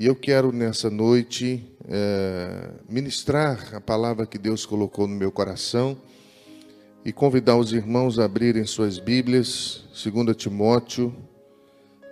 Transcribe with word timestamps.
E 0.00 0.06
eu 0.06 0.16
quero 0.16 0.50
nessa 0.50 0.88
noite 0.88 1.62
é, 1.86 2.70
ministrar 2.88 3.74
a 3.74 3.82
palavra 3.82 4.24
que 4.24 4.38
Deus 4.38 4.64
colocou 4.64 5.06
no 5.06 5.14
meu 5.14 5.30
coração 5.30 5.94
e 7.04 7.12
convidar 7.12 7.58
os 7.58 7.74
irmãos 7.74 8.18
a 8.18 8.24
abrirem 8.24 8.64
suas 8.64 8.98
Bíblias, 8.98 9.84
2 10.02 10.34
Timóteo, 10.34 11.14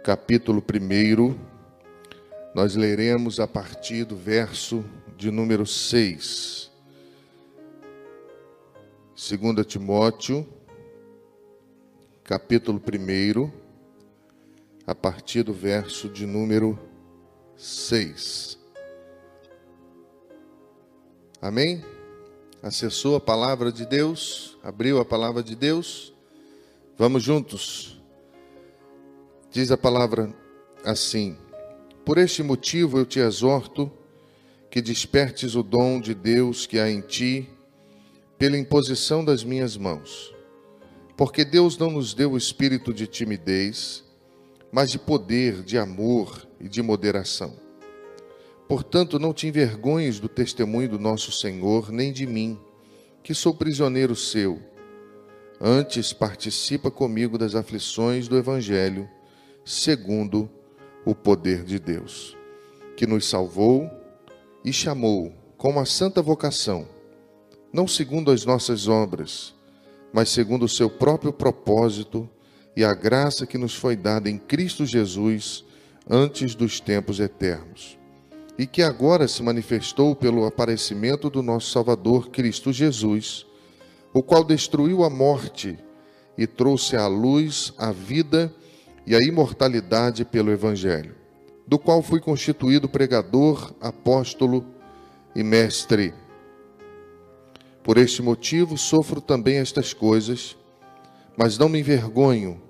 capítulo 0.05 0.63
1. 0.63 1.35
Nós 2.55 2.77
leremos 2.77 3.41
a 3.41 3.47
partir 3.47 4.05
do 4.05 4.17
verso 4.17 4.85
de 5.17 5.31
número 5.31 5.65
6. 5.65 6.71
2 9.17 9.67
Timóteo, 9.67 10.47
capítulo 12.23 12.79
1, 12.79 13.51
a 14.87 14.95
partir 14.95 15.43
do 15.43 15.55
verso 15.55 16.07
de 16.11 16.27
número 16.27 16.79
6. 16.79 16.88
Amém? 21.43 21.85
Acessou 22.63 23.17
a 23.17 23.21
palavra 23.21 23.73
de 23.73 23.85
Deus? 23.85 24.57
Abriu 24.63 25.01
a 25.01 25.05
palavra 25.05 25.43
de 25.43 25.57
Deus? 25.57 26.15
Vamos 26.97 27.25
juntos. 27.25 28.01
Diz 29.51 29.73
a 29.73 29.77
palavra 29.77 30.33
assim: 30.85 31.37
Por 32.05 32.17
este 32.17 32.45
motivo 32.45 32.97
eu 32.97 33.05
te 33.05 33.19
exorto 33.19 33.91
que 34.71 34.81
despertes 34.81 35.57
o 35.57 35.63
dom 35.65 36.01
de 36.01 36.15
Deus 36.15 36.65
que 36.65 36.79
há 36.79 36.89
em 36.89 37.01
ti 37.01 37.51
pela 38.39 38.57
imposição 38.57 39.25
das 39.25 39.43
minhas 39.43 39.77
mãos. 39.77 40.33
Porque 41.17 41.45
Deus 41.45 41.77
não 41.77 41.91
nos 41.91 42.15
deu 42.15 42.33
o 42.33 42.39
espírito 42.39 42.95
de 42.95 43.09
timidez, 43.09 44.05
mas 44.71 44.93
de 44.93 44.99
poder, 45.01 45.65
de 45.65 45.77
amor 45.77 46.48
e 46.61 46.69
de 46.69 46.83
moderação. 46.83 47.55
Portanto, 48.69 49.19
não 49.19 49.33
te 49.33 49.47
envergonhes 49.47 50.21
do 50.21 50.29
testemunho 50.29 50.91
do 50.91 50.99
nosso 50.99 51.33
Senhor, 51.33 51.91
nem 51.91 52.13
de 52.13 52.27
mim, 52.27 52.59
que 53.23 53.35
sou 53.35 53.55
prisioneiro 53.55 54.15
seu. 54.15 54.61
Antes, 55.61 56.13
participa 56.13 56.91
comigo 56.91 57.39
das 57.39 57.55
aflições 57.55 58.29
do 58.29 58.37
Evangelho, 58.37 59.09
segundo 59.65 60.51
o 61.05 61.15
poder 61.15 61.65
de 61.65 61.79
Deus, 61.79 62.37
que 62.97 63.07
nos 63.07 63.27
salvou 63.27 63.91
e 64.65 64.73
chamou 64.73 65.33
com 65.57 65.71
uma 65.71 65.87
santa 65.87 66.21
vocação, 66.21 66.87
não 67.73 67.89
segundo 67.89 68.31
as 68.31 68.45
nossas 68.45 68.87
obras, 68.87 69.55
mas 70.13 70.29
segundo 70.29 70.65
o 70.65 70.69
seu 70.69 70.91
próprio 70.91 71.33
propósito 71.33 72.29
e 72.77 72.85
a 72.85 72.95
graça 72.95 73.47
que 73.47 73.59
nos 73.59 73.75
foi 73.75 73.97
dada 73.97 74.29
em 74.31 74.39
Cristo 74.39 74.87
Jesus 74.87 75.65
antes 76.09 76.55
dos 76.55 76.81
tempos 76.81 77.21
eternos, 77.21 77.99
e 78.59 78.67
que 78.67 78.83
agora 78.83 79.29
se 79.29 79.43
manifestou 79.43 80.17
pelo 80.17 80.47
aparecimento 80.47 81.29
do 81.29 81.43
nosso 81.43 81.71
Salvador 81.71 82.31
Cristo 82.31 82.73
Jesus, 82.73 83.47
o 84.13 84.23
qual 84.23 84.43
destruiu 84.43 85.05
a 85.05 85.11
morte 85.11 85.79
e 86.37 86.47
trouxe 86.47 86.97
à 86.97 87.07
luz 87.07 87.75
a 87.77 87.93
vida 87.93 88.53
e 89.07 89.15
a 89.15 89.21
imortalidade 89.21 90.25
pelo 90.25 90.51
Evangelho, 90.51 91.15
do 91.67 91.79
qual 91.79 92.03
fui 92.03 92.21
constituído 92.21 92.89
pregador, 92.89 93.75
apóstolo 93.81 94.65
e 95.37 95.43
mestre. 95.43 96.15
Por 97.83 97.99
este 97.99 98.23
motivo 98.23 98.79
sofro 98.79 99.21
também 99.21 99.59
estas 99.59 99.93
coisas, 99.93 100.57
mas 101.37 101.59
não 101.59 101.69
me 101.69 101.79
envergonho, 101.79 102.61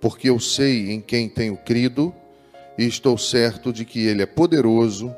porque 0.00 0.28
eu 0.28 0.38
sei 0.40 0.90
em 0.90 1.00
quem 1.00 1.28
tenho 1.28 1.56
crido 1.56 2.14
e 2.76 2.86
estou 2.86 3.16
certo 3.18 3.72
de 3.72 3.84
que 3.84 4.06
Ele 4.06 4.22
é 4.22 4.26
poderoso 4.26 5.14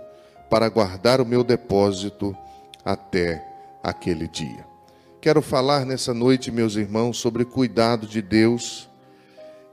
para 0.50 0.68
guardar 0.68 1.20
o 1.20 1.26
meu 1.26 1.42
depósito 1.42 2.36
até 2.84 3.44
aquele 3.82 4.28
dia. 4.28 4.64
Quero 5.20 5.40
falar 5.40 5.86
nessa 5.86 6.12
noite, 6.12 6.50
meus 6.50 6.76
irmãos, 6.76 7.18
sobre 7.18 7.44
cuidado 7.44 8.06
de 8.06 8.20
Deus 8.20 8.88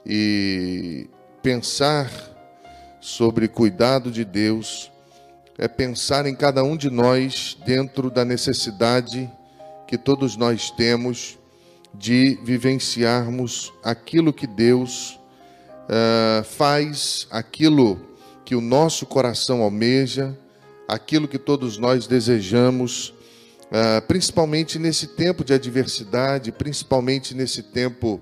e 0.06 1.10
pensar 1.42 2.10
sobre 3.00 3.48
cuidado 3.48 4.12
de 4.12 4.24
Deus 4.24 4.92
é 5.58 5.68
pensar 5.68 6.26
em 6.26 6.36
cada 6.36 6.64
um 6.64 6.76
de 6.76 6.90
nós 6.90 7.58
dentro 7.66 8.10
da 8.10 8.26
necessidade 8.26 9.30
que 9.88 9.98
todos 9.98 10.36
nós 10.36 10.72
temos 10.72 11.38
de 11.94 12.40
vivenciarmos 12.44 13.72
aquilo 13.84 14.32
que 14.32 14.48
Deus 14.48 15.20
uh, 15.92 16.44
faz, 16.44 17.28
aquilo 17.30 18.00
que 18.46 18.56
o 18.56 18.62
nosso 18.62 19.06
coração 19.06 19.62
almeja, 19.62 20.38
aquilo 20.88 21.28
que 21.28 21.38
todos 21.38 21.78
nós 21.78 22.08
desejamos, 22.08 23.14
uh, 23.68 24.02
principalmente 24.08 24.80
nesse 24.80 25.08
tempo 25.08 25.44
de 25.44 25.54
adversidade, 25.54 26.52
principalmente 26.52 27.36
nesse 27.36 27.62
tempo 27.62 28.22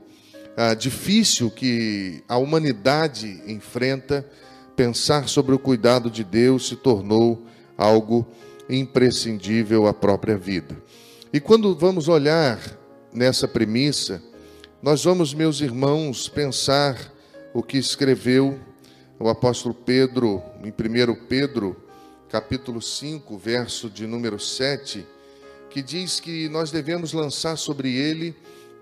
uh, 0.57 0.75
difícil 0.75 1.51
que 1.51 2.23
a 2.27 2.37
humanidade 2.37 3.41
enfrenta, 3.47 4.25
pensar 4.75 5.27
sobre 5.27 5.53
o 5.53 5.59
cuidado 5.59 6.09
de 6.09 6.23
Deus 6.23 6.67
se 6.67 6.75
tornou 6.75 7.45
algo 7.77 8.25
imprescindível 8.69 9.87
à 9.87 9.93
própria 9.93 10.37
vida. 10.37 10.75
E 11.31 11.39
quando 11.39 11.75
vamos 11.75 12.07
olhar 12.07 12.59
nessa 13.13 13.47
premissa, 13.47 14.21
nós 14.81 15.03
vamos, 15.03 15.33
meus 15.33 15.59
irmãos, 15.59 16.29
pensar 16.29 16.97
o 17.59 17.61
que 17.61 17.77
escreveu 17.77 18.57
o 19.19 19.27
apóstolo 19.27 19.75
Pedro 19.75 20.41
em 20.63 20.69
1 20.69 21.25
Pedro, 21.27 21.75
capítulo 22.29 22.81
5, 22.81 23.37
verso 23.37 23.89
de 23.89 24.07
número 24.07 24.39
7, 24.39 25.05
que 25.69 25.81
diz 25.81 26.21
que 26.21 26.47
nós 26.47 26.71
devemos 26.71 27.11
lançar 27.11 27.57
sobre 27.57 27.93
ele 27.93 28.33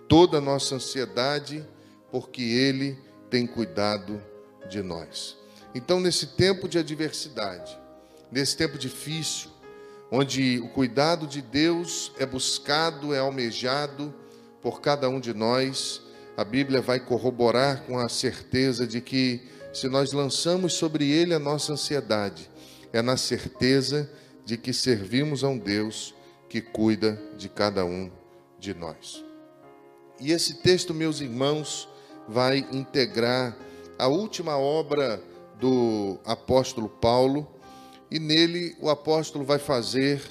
toda 0.07 0.37
a 0.37 0.41
nossa 0.41 0.75
ansiedade, 0.75 1.67
porque 2.11 2.43
ele 2.43 2.95
tem 3.31 3.47
cuidado 3.47 4.21
de 4.69 4.83
nós. 4.83 5.35
Então, 5.73 5.99
nesse 5.99 6.27
tempo 6.27 6.69
de 6.69 6.77
adversidade, 6.77 7.75
nesse 8.31 8.55
tempo 8.55 8.77
difícil, 8.77 9.49
onde 10.11 10.59
o 10.59 10.69
cuidado 10.69 11.25
de 11.25 11.41
Deus 11.41 12.11
é 12.19 12.27
buscado, 12.27 13.11
é 13.11 13.17
almejado 13.17 14.13
por 14.61 14.81
cada 14.81 15.09
um 15.09 15.19
de 15.19 15.33
nós, 15.33 15.99
a 16.37 16.43
Bíblia 16.43 16.81
vai 16.81 16.99
corroborar 16.99 17.81
com 17.87 17.97
a 17.97 18.07
certeza 18.07 18.85
de 18.85 19.01
que, 19.01 19.41
se 19.73 19.89
nós 19.89 20.13
lançamos 20.13 20.73
sobre 20.73 21.09
ele 21.09 21.33
a 21.33 21.39
nossa 21.39 21.73
ansiedade, 21.73 22.47
é 22.93 23.01
na 23.01 23.17
certeza 23.17 24.07
de 24.45 24.55
que 24.55 24.71
servimos 24.71 25.43
a 25.43 25.49
um 25.49 25.57
Deus 25.57 26.13
que 26.47 26.61
cuida 26.61 27.19
de 27.35 27.49
cada 27.49 27.83
um 27.83 28.11
de 28.59 28.75
nós. 28.75 29.25
E 30.19 30.31
esse 30.31 30.61
texto, 30.61 30.93
meus 30.93 31.21
irmãos, 31.21 31.89
vai 32.27 32.59
integrar 32.71 33.57
a 33.97 34.07
última 34.07 34.57
obra 34.59 35.19
do 35.59 36.19
apóstolo 36.23 36.87
Paulo 36.87 37.47
e 38.11 38.19
nele 38.19 38.75
o 38.79 38.91
apóstolo 38.91 39.43
vai 39.43 39.57
fazer 39.57 40.21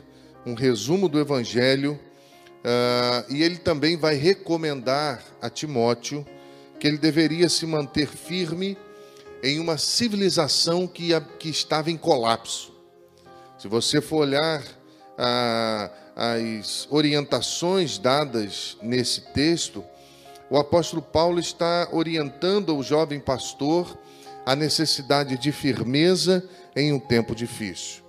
um 0.47 0.55
resumo 0.55 1.09
do 1.09 1.19
Evangelho 1.19 1.99
uh, 2.67 3.33
e 3.33 3.43
ele 3.43 3.57
também 3.57 3.97
vai 3.97 4.17
recomendar 4.17 5.23
a 5.41 5.49
Timóteo 5.49 6.27
que 6.81 6.87
ele 6.87 6.99
deveria 6.99 7.49
se 7.49 7.65
manter 7.65 8.09
firme 8.09 8.77
em 9.43 9.61
uma 9.61 9.79
civilização 9.79 10.87
que, 10.87 11.09
que 11.39 11.49
estava 11.49 11.91
em 11.91 11.97
colapso. 11.97 12.75
Se 13.59 13.69
você 13.69 14.01
for 14.01 14.19
olhar 14.19 14.61
uh, 14.63 15.91
as 16.15 16.87
orientações 16.91 17.99
dadas 17.99 18.77
nesse 18.83 19.21
texto, 19.33 19.85
o 20.51 20.59
apóstolo 20.59 21.03
Paulo 21.03 21.39
está 21.39 21.89
orientando 21.93 22.77
o 22.77 22.83
jovem 22.83 23.21
pastor 23.21 23.99
a 24.45 24.55
necessidade 24.55 25.37
de 25.37 25.51
firmeza 25.51 26.49
em 26.75 26.93
um 26.93 27.01
tempo 27.01 27.35
difícil. 27.35 28.05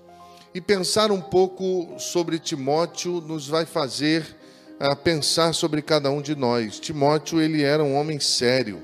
E 0.53 0.61
pensar 0.61 1.11
um 1.11 1.21
pouco 1.21 1.99
sobre 1.99 2.37
Timóteo 2.37 3.21
nos 3.21 3.47
vai 3.47 3.65
fazer 3.65 4.36
uh, 4.79 4.95
pensar 4.95 5.53
sobre 5.53 5.81
cada 5.81 6.09
um 6.11 6.21
de 6.21 6.35
nós. 6.35 6.79
Timóteo, 6.79 7.41
ele 7.41 7.63
era 7.63 7.83
um 7.83 7.95
homem 7.95 8.19
sério. 8.19 8.81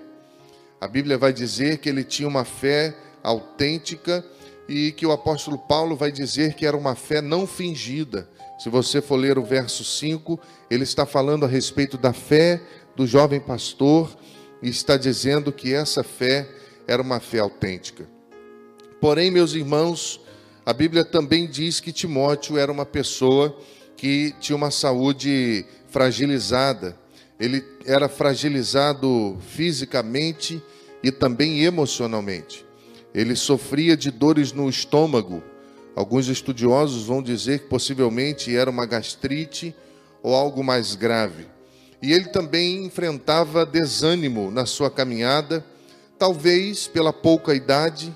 A 0.79 0.87
Bíblia 0.87 1.17
vai 1.17 1.31
dizer 1.31 1.77
que 1.77 1.89
ele 1.89 2.03
tinha 2.03 2.27
uma 2.27 2.43
fé 2.43 2.95
autêntica 3.23 4.23
e 4.67 4.91
que 4.91 5.05
o 5.05 5.11
apóstolo 5.11 5.57
Paulo 5.57 5.95
vai 5.95 6.11
dizer 6.11 6.53
que 6.55 6.65
era 6.65 6.75
uma 6.75 6.95
fé 6.95 7.21
não 7.21 7.47
fingida. 7.47 8.27
Se 8.59 8.69
você 8.69 9.01
for 9.01 9.15
ler 9.15 9.37
o 9.37 9.43
verso 9.43 9.83
5, 9.83 10.39
ele 10.69 10.83
está 10.83 11.05
falando 11.05 11.45
a 11.45 11.47
respeito 11.47 11.97
da 11.97 12.13
fé 12.13 12.61
do 12.95 13.07
jovem 13.07 13.39
pastor 13.39 14.15
e 14.61 14.69
está 14.69 14.97
dizendo 14.97 15.51
que 15.51 15.73
essa 15.73 16.03
fé 16.03 16.47
era 16.87 17.01
uma 17.01 17.19
fé 17.19 17.39
autêntica. 17.39 18.07
Porém, 19.01 19.31
meus 19.31 19.53
irmãos, 19.53 20.21
a 20.65 20.71
Bíblia 20.71 21.03
também 21.03 21.45
diz 21.47 21.79
que 21.79 21.91
Timóteo 21.91 22.57
era 22.57 22.71
uma 22.71 22.85
pessoa 22.85 23.57
que 23.97 24.33
tinha 24.39 24.55
uma 24.55 24.71
saúde 24.71 25.65
fragilizada. 25.93 26.97
Ele 27.39 27.63
era 27.85 28.09
fragilizado 28.09 29.37
fisicamente 29.49 30.61
e 31.03 31.11
também 31.11 31.63
emocionalmente. 31.63 32.65
ele 33.13 33.35
sofria 33.35 33.95
de 33.95 34.09
dores 34.09 34.51
no 34.51 34.67
estômago. 34.67 35.43
Alguns 35.95 36.27
estudiosos 36.27 37.05
vão 37.05 37.21
dizer 37.21 37.59
que 37.59 37.67
possivelmente 37.67 38.55
era 38.55 38.71
uma 38.71 38.87
gastrite 38.87 39.75
ou 40.23 40.33
algo 40.33 40.63
mais 40.63 40.95
grave. 40.95 41.45
E 42.01 42.11
ele 42.11 42.29
também 42.29 42.83
enfrentava 42.83 43.67
desânimo 43.67 44.49
na 44.49 44.65
sua 44.65 44.89
caminhada, 44.89 45.63
talvez 46.17 46.87
pela 46.87 47.13
pouca 47.13 47.53
idade 47.53 48.11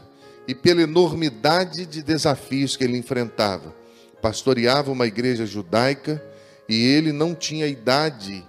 e 0.47 0.55
pela 0.55 0.81
enormidade 0.81 1.85
de 1.85 2.01
desafios 2.01 2.75
que 2.75 2.83
ele 2.83 2.97
enfrentava. 2.97 3.75
Pastoreava 4.19 4.91
uma 4.91 5.05
igreja 5.05 5.45
judaica 5.45 6.19
e 6.67 6.75
ele 6.85 7.11
não 7.11 7.33
tinha 7.33 7.67
idade 7.67 8.43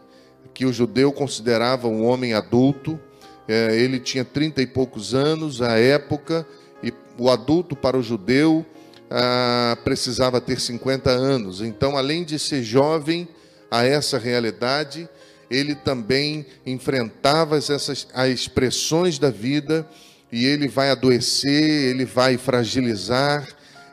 que 0.53 0.67
o 0.67 0.73
judeu 0.73 1.13
considerava 1.13 1.87
um 1.87 2.05
homem 2.05 2.35
adulto. 2.35 2.99
É, 3.47 3.77
ele 3.77 4.01
tinha 4.01 4.25
trinta 4.25 4.61
e 4.61 4.67
poucos 4.67 5.15
anos 5.15 5.63
à 5.63 5.79
época, 5.79 6.47
e 6.83 6.93
o 7.17 7.31
adulto 7.31 7.77
para 7.77 7.97
o 7.97 8.03
judeu 8.03 8.67
ah, 9.11 9.79
precisava 9.85 10.41
ter 10.41 10.61
50 10.61 11.11
anos. 11.11 11.61
Então, 11.61 11.97
além 11.97 12.25
de 12.25 12.39
ser 12.39 12.63
jovem 12.63 13.29
a 13.71 13.85
essa 13.85 14.19
realidade, 14.19 15.09
ele 15.51 15.75
também 15.75 16.45
enfrentava 16.67 17.57
essas 17.57 18.07
as 18.13 18.29
expressões 18.29 19.19
da 19.19 19.31
vida 19.31 19.89
e 20.31 20.45
ele 20.45 20.69
vai 20.69 20.91
adoecer, 20.91 21.91
ele 21.91 22.05
vai 22.05 22.37
fragilizar, 22.37 23.49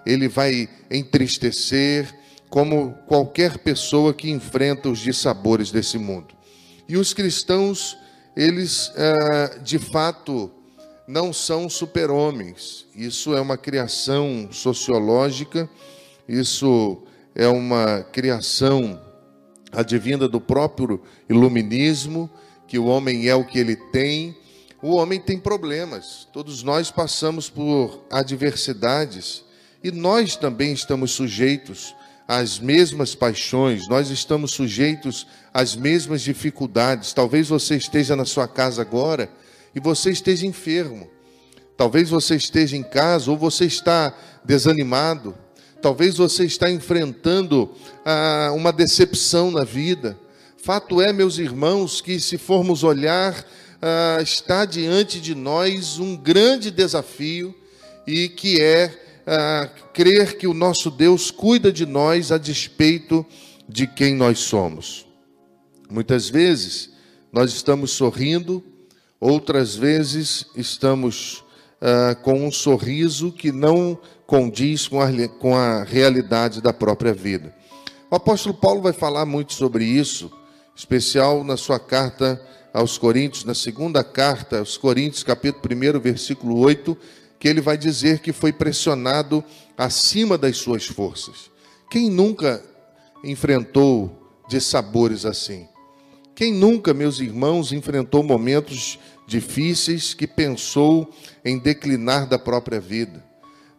ele 0.05 0.27
vai 0.27 0.67
entristecer, 0.91 2.13
como 2.49 2.93
qualquer 3.07 3.57
pessoa 3.57 4.13
que 4.13 4.29
enfrenta 4.29 4.89
os 4.89 4.99
dissabores 4.99 5.71
desse 5.71 5.97
mundo. 5.97 6.35
E 6.87 6.97
os 6.97 7.13
cristãos, 7.13 7.97
eles 8.35 8.91
é, 8.95 9.59
de 9.59 9.79
fato 9.79 10.51
não 11.07 11.31
são 11.31 11.69
super-homens. 11.69 12.85
Isso 12.95 13.35
é 13.35 13.41
uma 13.41 13.57
criação 13.57 14.49
sociológica, 14.51 15.69
isso 16.27 17.03
é 17.33 17.47
uma 17.47 18.03
criação 18.03 19.01
advinda 19.71 20.27
do 20.27 20.39
próprio 20.39 21.01
iluminismo, 21.29 22.29
que 22.67 22.79
o 22.79 22.85
homem 22.85 23.27
é 23.27 23.35
o 23.35 23.45
que 23.45 23.59
ele 23.59 23.75
tem. 23.75 24.35
O 24.81 24.95
homem 24.95 25.19
tem 25.19 25.39
problemas, 25.39 26.27
todos 26.31 26.61
nós 26.61 26.91
passamos 26.91 27.49
por 27.49 28.05
adversidades 28.11 29.43
e 29.83 29.91
nós 29.91 30.35
também 30.35 30.73
estamos 30.73 31.11
sujeitos 31.11 31.95
às 32.27 32.59
mesmas 32.59 33.13
paixões, 33.13 33.87
nós 33.87 34.09
estamos 34.09 34.51
sujeitos 34.51 35.27
às 35.53 35.75
mesmas 35.75 36.21
dificuldades. 36.21 37.13
Talvez 37.13 37.47
você 37.47 37.75
esteja 37.75 38.15
na 38.15 38.25
sua 38.25 38.47
casa 38.47 38.81
agora 38.81 39.29
e 39.75 39.79
você 39.79 40.09
esteja 40.11 40.45
enfermo. 40.45 41.07
Talvez 41.77 42.09
você 42.09 42.35
esteja 42.35 42.75
em 42.75 42.83
casa 42.83 43.29
ou 43.29 43.37
você 43.37 43.65
está 43.65 44.15
desanimado. 44.43 45.35
Talvez 45.81 46.17
você 46.17 46.45
está 46.45 46.71
enfrentando 46.71 47.71
ah, 48.03 48.51
uma 48.55 48.71
decepção 48.71 49.51
na 49.51 49.63
vida. 49.63 50.17
Fato 50.57 50.99
é, 50.99 51.13
meus 51.13 51.37
irmãos, 51.37 52.01
que 52.01 52.19
se 52.19 52.39
formos 52.39 52.83
olhar, 52.83 53.45
ah, 53.81 54.17
está 54.21 54.65
diante 54.65 55.21
de 55.21 55.35
nós 55.35 55.99
um 55.99 56.15
grande 56.15 56.71
desafio 56.71 57.53
e 58.07 58.29
que 58.29 58.59
é 58.59 59.04
ah, 59.25 59.69
crer 59.93 60.37
que 60.37 60.47
o 60.47 60.53
nosso 60.53 60.91
Deus 60.91 61.31
cuida 61.31 61.71
de 61.71 61.85
nós 61.85 62.31
a 62.31 62.37
despeito 62.37 63.25
de 63.67 63.87
quem 63.87 64.15
nós 64.15 64.39
somos. 64.39 65.07
Muitas 65.89 66.29
vezes 66.29 66.91
nós 67.31 67.51
estamos 67.51 67.91
sorrindo, 67.91 68.63
outras 69.19 69.75
vezes 69.75 70.45
estamos 70.55 71.43
ah, 71.81 72.15
com 72.15 72.45
um 72.45 72.51
sorriso 72.51 73.31
que 73.31 73.51
não 73.51 73.99
condiz 74.25 74.87
com 74.87 75.01
a, 75.01 75.09
com 75.39 75.55
a 75.55 75.83
realidade 75.83 76.61
da 76.61 76.73
própria 76.73 77.13
vida. 77.13 77.53
O 78.09 78.15
apóstolo 78.15 78.55
Paulo 78.55 78.81
vai 78.81 78.93
falar 78.93 79.25
muito 79.25 79.53
sobre 79.53 79.83
isso, 79.83 80.31
especial 80.75 81.43
na 81.43 81.57
sua 81.57 81.79
carta 81.79 82.41
aos 82.73 82.97
Coríntios, 82.97 83.45
na 83.45 83.53
segunda 83.53 84.03
carta 84.03 84.59
aos 84.59 84.77
Coríntios, 84.77 85.23
capítulo 85.23 85.63
1, 85.97 85.99
versículo 85.99 86.57
8, 86.59 86.97
que 87.45 87.49
ele 87.49 87.61
vai 87.61 87.77
dizer 87.77 88.21
que 88.21 88.33
foi 88.33 88.51
pressionado 88.51 89.43
acima 89.77 90.35
das 90.35 90.57
suas 90.57 90.87
forças. 90.87 91.51
Quem 91.91 92.09
nunca 92.09 92.59
enfrentou 93.23 94.33
de 94.49 94.59
sabores 94.59 95.25
assim? 95.25 95.67
Quem 96.33 96.51
nunca, 96.51 96.91
meus 96.91 97.19
irmãos, 97.19 97.71
enfrentou 97.71 98.23
momentos 98.23 98.97
difíceis 99.27 100.15
que 100.15 100.25
pensou 100.25 101.07
em 101.45 101.59
declinar 101.59 102.27
da 102.27 102.39
própria 102.39 102.79
vida? 102.79 103.23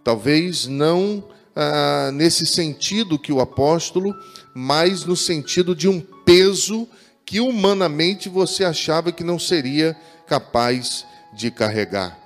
Talvez 0.04 0.68
não 0.68 1.24
ah, 1.56 2.12
nesse 2.14 2.46
sentido 2.46 3.18
que 3.18 3.32
o 3.32 3.40
apóstolo, 3.40 4.14
mas 4.54 5.04
no 5.04 5.16
sentido 5.16 5.74
de 5.74 5.88
um 5.88 6.00
peso 6.24 6.86
que 7.24 7.40
humanamente 7.40 8.28
você 8.28 8.62
achava 8.62 9.10
que 9.10 9.24
não 9.24 9.40
seria 9.40 9.96
capaz 10.24 11.04
de 11.34 11.50
carregar. 11.50 12.25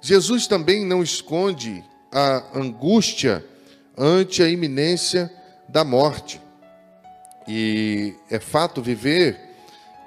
Jesus 0.00 0.46
também 0.46 0.84
não 0.84 1.02
esconde 1.02 1.84
a 2.10 2.58
angústia 2.58 3.44
ante 3.96 4.42
a 4.42 4.48
iminência 4.48 5.30
da 5.68 5.84
morte. 5.84 6.40
E 7.46 8.14
é 8.30 8.38
fato 8.38 8.80
viver 8.80 9.38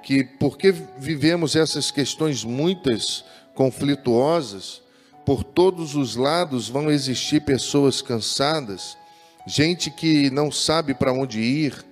que, 0.02 0.24
porque 0.24 0.72
vivemos 0.98 1.56
essas 1.56 1.90
questões 1.90 2.44
muitas 2.44 3.24
conflituosas, 3.54 4.82
por 5.24 5.42
todos 5.42 5.94
os 5.94 6.16
lados 6.16 6.68
vão 6.68 6.90
existir 6.90 7.40
pessoas 7.42 8.02
cansadas, 8.02 8.96
gente 9.46 9.90
que 9.90 10.28
não 10.30 10.50
sabe 10.50 10.92
para 10.92 11.12
onde 11.12 11.40
ir, 11.40 11.84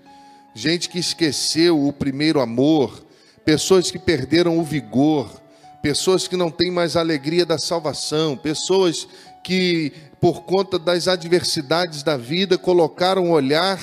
gente 0.55 0.89
que 0.89 0.99
esqueceu 0.99 1.87
o 1.87 1.93
primeiro 1.93 2.41
amor, 2.41 3.07
pessoas 3.45 3.91
que 3.91 3.99
perderam 3.99 4.59
o 4.59 4.65
vigor, 4.65 5.42
pessoas 5.83 6.29
que 6.29 6.37
não 6.37 6.51
têm 6.51 6.71
mais 6.71 6.97
alegria 6.97 7.45
da 7.45 7.59
salvação, 7.59 8.37
pessoas 8.37 9.09
que, 9.43 9.93
por 10.21 10.45
conta 10.45 10.79
das 10.79 11.09
adversidades 11.09 12.05
da 12.05 12.17
vida, 12.17 12.57
colocaram 12.57 13.31
o 13.31 13.33
olhar 13.33 13.79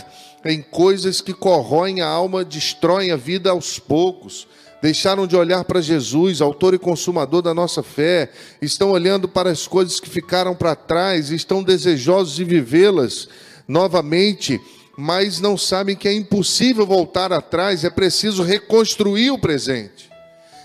em 0.46 0.62
coisas 0.62 1.20
que 1.20 1.34
corroem 1.34 2.00
a 2.00 2.08
alma, 2.08 2.46
destroem 2.46 3.12
a 3.12 3.18
vida 3.18 3.50
aos 3.50 3.78
poucos. 3.78 4.48
Deixaram 4.82 5.28
de 5.28 5.36
olhar 5.36 5.66
para 5.66 5.82
Jesus, 5.82 6.40
autor 6.40 6.74
e 6.74 6.80
consumador 6.80 7.42
da 7.42 7.54
nossa 7.54 7.84
fé, 7.84 8.32
estão 8.62 8.92
olhando 8.92 9.28
para 9.28 9.52
as 9.52 9.68
coisas 9.68 10.00
que 10.00 10.10
ficaram 10.10 10.56
para 10.56 10.74
trás, 10.74 11.32
estão 11.32 11.62
desejosos 11.62 12.34
de 12.34 12.46
vivê-las 12.46 13.28
novamente, 13.68 14.58
mas 14.98 15.42
não 15.42 15.58
sabem 15.58 15.98
que 15.98 16.08
é 16.08 16.14
impossível 16.14 16.86
voltar 16.86 17.34
atrás, 17.34 17.84
é 17.84 17.90
preciso 17.90 18.42
reconstruir 18.42 19.32
o 19.32 19.38
presente. 19.38 20.09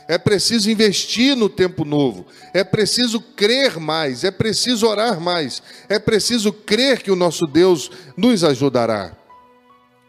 É 0.07 0.19
preciso 0.19 0.71
investir 0.71 1.35
no 1.37 1.49
tempo 1.49 1.85
novo. 1.85 2.27
É 2.53 2.63
preciso 2.63 3.21
crer 3.21 3.79
mais. 3.79 4.25
É 4.25 4.31
preciso 4.31 4.87
orar 4.87 5.21
mais. 5.21 5.63
É 5.89 5.99
preciso 5.99 6.53
crer 6.53 7.03
que 7.03 7.11
o 7.11 7.17
nosso 7.17 7.47
Deus 7.47 7.91
nos 8.17 8.45
ajudará. 8.45 9.17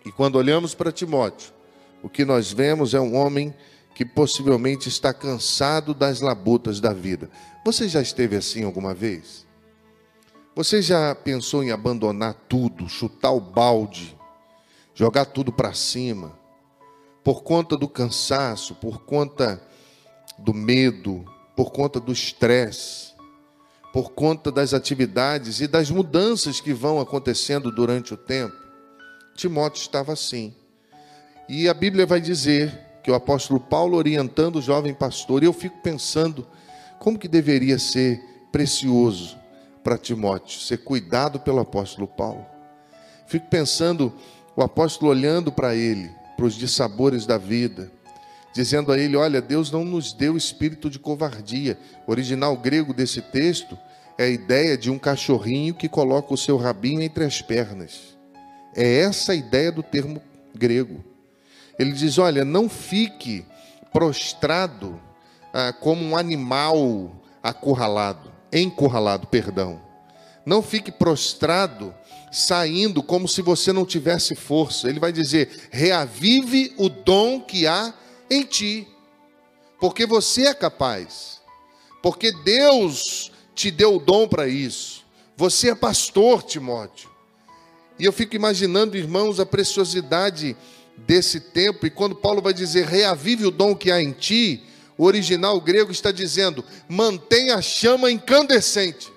E 0.05 0.11
quando 0.11 0.35
olhamos 0.35 0.75
para 0.75 0.91
Timóteo, 0.91 1.53
o 2.03 2.09
que 2.09 2.25
nós 2.25 2.51
vemos 2.51 2.93
é 2.93 2.99
um 2.99 3.15
homem 3.15 3.53
que 3.95 4.05
possivelmente 4.05 4.89
está 4.89 5.13
cansado 5.13 5.93
das 5.93 6.19
labutas 6.19 6.79
da 6.81 6.93
vida. 6.93 7.29
Você 7.63 7.87
já 7.87 8.01
esteve 8.01 8.35
assim 8.35 8.63
alguma 8.63 8.93
vez? 8.93 9.45
Você 10.53 10.81
já 10.81 11.15
pensou 11.15 11.63
em 11.63 11.71
abandonar 11.71 12.33
tudo, 12.47 12.87
chutar 12.87 13.31
o 13.31 13.39
balde, 13.39 14.15
jogar 14.93 15.25
tudo 15.25 15.51
para 15.51 15.73
cima, 15.73 16.37
por 17.23 17.41
conta 17.41 17.75
do 17.75 17.87
cansaço, 17.87 18.75
por 18.75 19.03
conta 19.03 19.61
do 20.37 20.53
medo, 20.53 21.25
por 21.55 21.71
conta 21.71 21.99
do 21.99 22.11
estresse, 22.11 23.13
por 23.93 24.11
conta 24.11 24.51
das 24.51 24.73
atividades 24.73 25.61
e 25.61 25.67
das 25.67 25.89
mudanças 25.89 26.59
que 26.59 26.73
vão 26.73 26.99
acontecendo 26.99 27.71
durante 27.71 28.13
o 28.13 28.17
tempo. 28.17 28.55
Timóteo 29.35 29.81
estava 29.81 30.13
assim. 30.13 30.53
E 31.47 31.69
a 31.69 31.73
Bíblia 31.73 32.05
vai 32.05 32.19
dizer 32.19 32.77
que 33.03 33.11
o 33.11 33.15
apóstolo 33.15 33.59
Paulo 33.59 33.97
orientando 33.97 34.57
o 34.57 34.61
jovem 34.61 34.93
pastor, 34.93 35.43
e 35.43 35.45
eu 35.45 35.53
fico 35.53 35.77
pensando 35.81 36.47
como 36.99 37.19
que 37.19 37.27
deveria 37.27 37.77
ser 37.77 38.19
precioso 38.51 39.37
para 39.83 39.97
Timóteo 39.97 40.59
ser 40.59 40.79
cuidado 40.79 41.39
pelo 41.39 41.59
apóstolo 41.59 42.07
Paulo. 42.07 42.43
Fico 43.27 43.47
pensando 43.47 44.11
o 44.55 44.63
apóstolo 44.63 45.11
olhando 45.11 45.51
para 45.51 45.75
ele, 45.75 46.09
para 46.35 46.45
os 46.45 46.55
dissabores 46.55 47.27
da 47.27 47.37
vida, 47.37 47.91
dizendo 48.55 48.91
a 48.91 48.97
ele: 48.97 49.17
Olha, 49.17 49.41
Deus 49.41 49.69
não 49.69 49.83
nos 49.83 50.13
deu 50.13 50.37
espírito 50.37 50.89
de 50.89 50.97
covardia. 50.97 51.77
O 52.07 52.11
original 52.11 52.55
grego 52.55 52.93
desse 52.93 53.21
texto 53.21 53.77
é 54.17 54.23
a 54.23 54.29
ideia 54.29 54.77
de 54.77 54.89
um 54.89 54.97
cachorrinho 54.97 55.73
que 55.73 55.89
coloca 55.89 56.33
o 56.33 56.37
seu 56.37 56.55
rabinho 56.55 57.01
entre 57.01 57.25
as 57.25 57.41
pernas. 57.41 58.15
É 58.73 58.99
essa 58.99 59.33
a 59.33 59.35
ideia 59.35 59.71
do 59.71 59.83
termo 59.83 60.21
grego. 60.55 61.03
Ele 61.77 61.91
diz: 61.91 62.17
Olha, 62.17 62.45
não 62.45 62.69
fique 62.69 63.45
prostrado 63.91 64.99
ah, 65.53 65.73
como 65.73 66.03
um 66.03 66.15
animal 66.15 67.11
acurralado. 67.43 68.31
encurralado, 68.53 69.27
perdão. 69.27 69.81
Não 70.45 70.61
fique 70.61 70.91
prostrado, 70.91 71.93
saindo 72.31 73.03
como 73.03 73.27
se 73.27 73.41
você 73.41 73.73
não 73.73 73.85
tivesse 73.85 74.33
força. 74.33 74.87
Ele 74.87 74.99
vai 74.99 75.11
dizer: 75.11 75.67
reavive 75.71 76.73
o 76.77 76.87
dom 76.87 77.41
que 77.41 77.67
há 77.67 77.93
em 78.29 78.43
ti, 78.43 78.87
porque 79.79 80.05
você 80.05 80.47
é 80.47 80.53
capaz, 80.53 81.41
porque 82.01 82.31
Deus 82.31 83.31
te 83.53 83.71
deu 83.71 83.95
o 83.95 83.99
dom 83.99 84.27
para 84.27 84.47
isso. 84.47 85.03
Você 85.37 85.69
é 85.69 85.75
pastor, 85.75 86.43
Timóteo. 86.43 87.09
E 87.97 88.05
eu 88.05 88.11
fico 88.11 88.35
imaginando, 88.35 88.97
irmãos, 88.97 89.39
a 89.39 89.45
preciosidade 89.45 90.55
desse 90.97 91.39
tempo, 91.39 91.85
e 91.85 91.89
quando 91.89 92.15
Paulo 92.15 92.41
vai 92.41 92.53
dizer 92.53 92.85
reavive 92.85 93.45
o 93.45 93.51
dom 93.51 93.75
que 93.75 93.91
há 93.91 94.01
em 94.01 94.11
ti, 94.11 94.63
o 94.97 95.03
original 95.03 95.59
grego 95.59 95.91
está 95.91 96.11
dizendo 96.11 96.63
mantenha 96.87 97.55
a 97.55 97.61
chama 97.61 98.11
incandescente. 98.11 99.11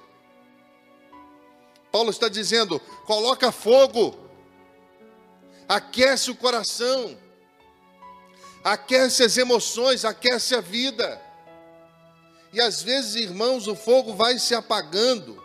Paulo 1.90 2.10
está 2.10 2.28
dizendo: 2.28 2.80
coloca 3.06 3.52
fogo, 3.52 4.16
aquece 5.68 6.30
o 6.30 6.34
coração, 6.34 7.16
aquece 8.72 9.22
as 9.22 9.36
emoções, 9.36 10.04
aquece 10.04 10.54
a 10.54 10.60
vida. 10.60 11.20
E 12.52 12.60
às 12.60 12.82
vezes, 12.82 13.14
irmãos, 13.14 13.66
o 13.66 13.74
fogo 13.74 14.14
vai 14.14 14.38
se 14.38 14.54
apagando. 14.54 15.42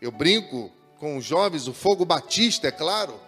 Eu 0.00 0.10
brinco 0.10 0.70
com 0.98 1.16
os 1.16 1.24
jovens, 1.24 1.66
o 1.66 1.72
fogo 1.72 2.04
batista, 2.04 2.68
é 2.68 2.70
claro. 2.70 3.20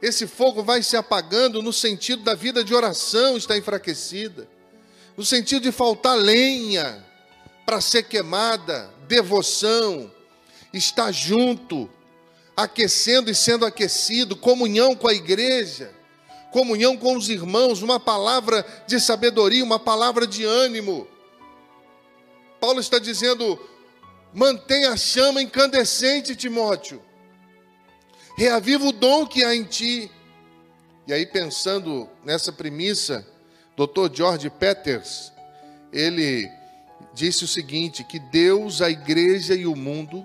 Esse 0.00 0.26
fogo 0.26 0.62
vai 0.62 0.82
se 0.82 0.96
apagando 0.96 1.62
no 1.62 1.72
sentido 1.72 2.22
da 2.22 2.34
vida 2.34 2.64
de 2.64 2.74
oração 2.74 3.36
está 3.36 3.56
enfraquecida, 3.56 4.48
no 5.16 5.24
sentido 5.24 5.62
de 5.62 5.70
faltar 5.70 6.16
lenha 6.16 7.04
para 7.64 7.80
ser 7.80 8.02
queimada, 8.04 8.92
devoção, 9.06 10.10
estar 10.72 11.12
junto, 11.12 11.88
aquecendo 12.56 13.30
e 13.30 13.34
sendo 13.34 13.64
aquecido, 13.64 14.34
comunhão 14.34 14.96
com 14.96 15.06
a 15.06 15.14
igreja, 15.14 15.94
comunhão 16.52 16.96
com 16.96 17.16
os 17.16 17.28
irmãos, 17.28 17.82
uma 17.82 17.98
palavra 17.98 18.64
de 18.86 19.00
sabedoria, 19.00 19.64
uma 19.64 19.78
palavra 19.78 20.26
de 20.26 20.44
ânimo. 20.44 21.08
Paulo 22.60 22.78
está 22.78 22.98
dizendo: 22.98 23.58
mantenha 24.32 24.92
a 24.92 24.96
chama 24.96 25.42
incandescente, 25.42 26.36
Timóteo, 26.36 27.02
reaviva 28.36 28.86
o 28.86 28.92
dom 28.92 29.26
que 29.26 29.42
há 29.42 29.54
em 29.54 29.64
ti. 29.64 30.10
E 31.06 31.12
aí, 31.12 31.26
pensando 31.26 32.08
nessa 32.24 32.52
premissa, 32.52 33.26
Dr. 33.76 34.14
George 34.14 34.48
Peters, 34.50 35.32
ele 35.92 36.48
disse 37.14 37.44
o 37.44 37.48
seguinte: 37.48 38.04
que 38.04 38.18
Deus, 38.18 38.80
a 38.80 38.90
igreja 38.90 39.54
e 39.54 39.66
o 39.66 39.74
mundo 39.74 40.24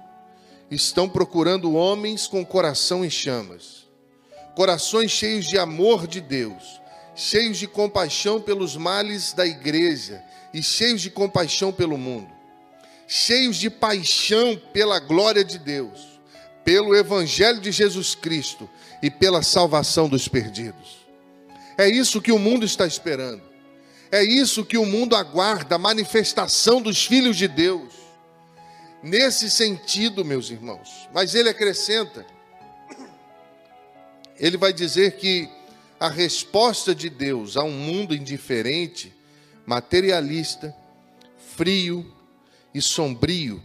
estão 0.69 1.07
procurando 1.07 1.74
homens 1.74 2.27
com 2.27 2.46
coração 2.46 3.03
em 3.03 3.10
chamas, 3.10 3.87
corações 4.57 5.11
cheios 5.11 5.45
de 5.45 5.55
amor 5.55 6.07
de 6.07 6.19
Deus, 6.19 6.81
cheios 7.13 7.59
de 7.59 7.67
compaixão 7.67 8.41
pelos 8.41 8.75
males 8.75 9.31
da 9.31 9.45
igreja 9.45 10.19
e 10.51 10.63
cheios 10.63 10.99
de 10.99 11.11
compaixão 11.11 11.71
pelo 11.71 11.95
mundo, 11.95 12.27
cheios 13.07 13.57
de 13.57 13.69
paixão 13.69 14.59
pela 14.73 14.99
glória 14.99 15.43
de 15.43 15.59
Deus, 15.59 16.19
pelo 16.65 16.95
evangelho 16.95 17.61
de 17.61 17.71
Jesus 17.71 18.15
Cristo 18.15 18.67
e 18.99 19.11
pela 19.11 19.43
salvação 19.43 20.09
dos 20.09 20.27
perdidos. 20.27 21.05
É 21.77 21.87
isso 21.87 22.19
que 22.19 22.31
o 22.31 22.39
mundo 22.39 22.65
está 22.65 22.87
esperando. 22.87 23.43
É 24.11 24.23
isso 24.23 24.65
que 24.65 24.79
o 24.79 24.87
mundo 24.87 25.15
aguarda, 25.15 25.75
a 25.75 25.77
manifestação 25.77 26.81
dos 26.81 27.05
filhos 27.05 27.37
de 27.37 27.47
Deus 27.47 27.93
nesse 29.03 29.51
sentido, 29.51 30.25
meus 30.25 30.49
irmãos. 30.49 31.07
Mas 31.13 31.35
ele 31.35 31.49
acrescenta, 31.49 32.25
ele 34.39 34.58
vai 34.58 34.74
dizer 34.74 35.17
que 35.17 35.50
a 36.00 36.10
resposta 36.10 36.94
de 36.94 37.10
Deus 37.10 37.58
a 37.58 37.63
um 37.63 37.72
mundo 37.72 38.15
indiferente, 38.15 39.13
materialista, 39.65 40.75
frio 41.56 42.06
e 42.74 42.82
sombrio, 42.82 43.62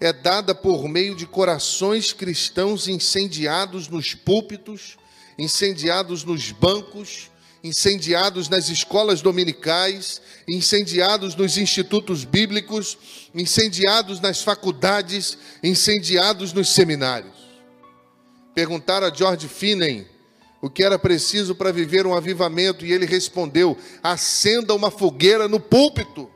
é 0.00 0.12
dada 0.12 0.54
por 0.54 0.88
meio 0.88 1.14
de 1.14 1.26
corações 1.26 2.12
cristãos 2.12 2.88
incendiados 2.88 3.88
nos 3.88 4.14
púlpitos, 4.14 4.96
incendiados 5.38 6.24
nos 6.24 6.50
bancos, 6.50 7.30
incendiados 7.62 8.48
nas 8.48 8.70
escolas 8.70 9.20
dominicais, 9.20 10.22
incendiados 10.48 11.34
nos 11.34 11.58
institutos 11.58 12.24
bíblicos, 12.24 12.96
incendiados 13.34 14.20
nas 14.20 14.42
faculdades, 14.42 15.36
incendiados 15.62 16.54
nos 16.54 16.70
seminários. 16.70 17.39
Perguntaram 18.54 19.06
a 19.06 19.14
George 19.14 19.48
Finney 19.48 20.06
o 20.62 20.68
que 20.68 20.84
era 20.84 20.98
preciso 20.98 21.54
para 21.54 21.72
viver 21.72 22.06
um 22.06 22.14
avivamento 22.14 22.84
e 22.84 22.92
ele 22.92 23.06
respondeu: 23.06 23.76
acenda 24.02 24.74
uma 24.74 24.90
fogueira 24.90 25.48
no 25.48 25.58
púlpito, 25.58 26.30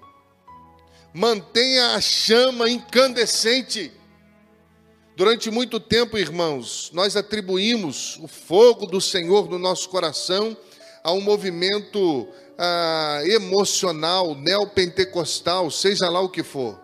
mantenha 1.12 1.94
a 1.94 2.00
chama 2.00 2.68
incandescente. 2.68 3.92
Durante 5.16 5.49
muito 5.49 5.78
tempo, 5.78 6.18
irmãos, 6.18 6.90
nós 6.92 7.14
atribuímos 7.16 8.18
o 8.21 8.26
fogo 8.26 8.85
do 8.85 9.00
Senhor 9.00 9.49
no 9.49 9.61
nosso 9.61 9.88
coração 9.88 10.56
a 11.04 11.12
um 11.12 11.21
movimento 11.21 12.26
ah, 12.59 13.21
emocional, 13.25 14.35
neopentecostal, 14.35 15.71
seja 15.71 16.09
lá 16.09 16.21
o 16.21 16.28
que 16.28 16.42
for. 16.42 16.83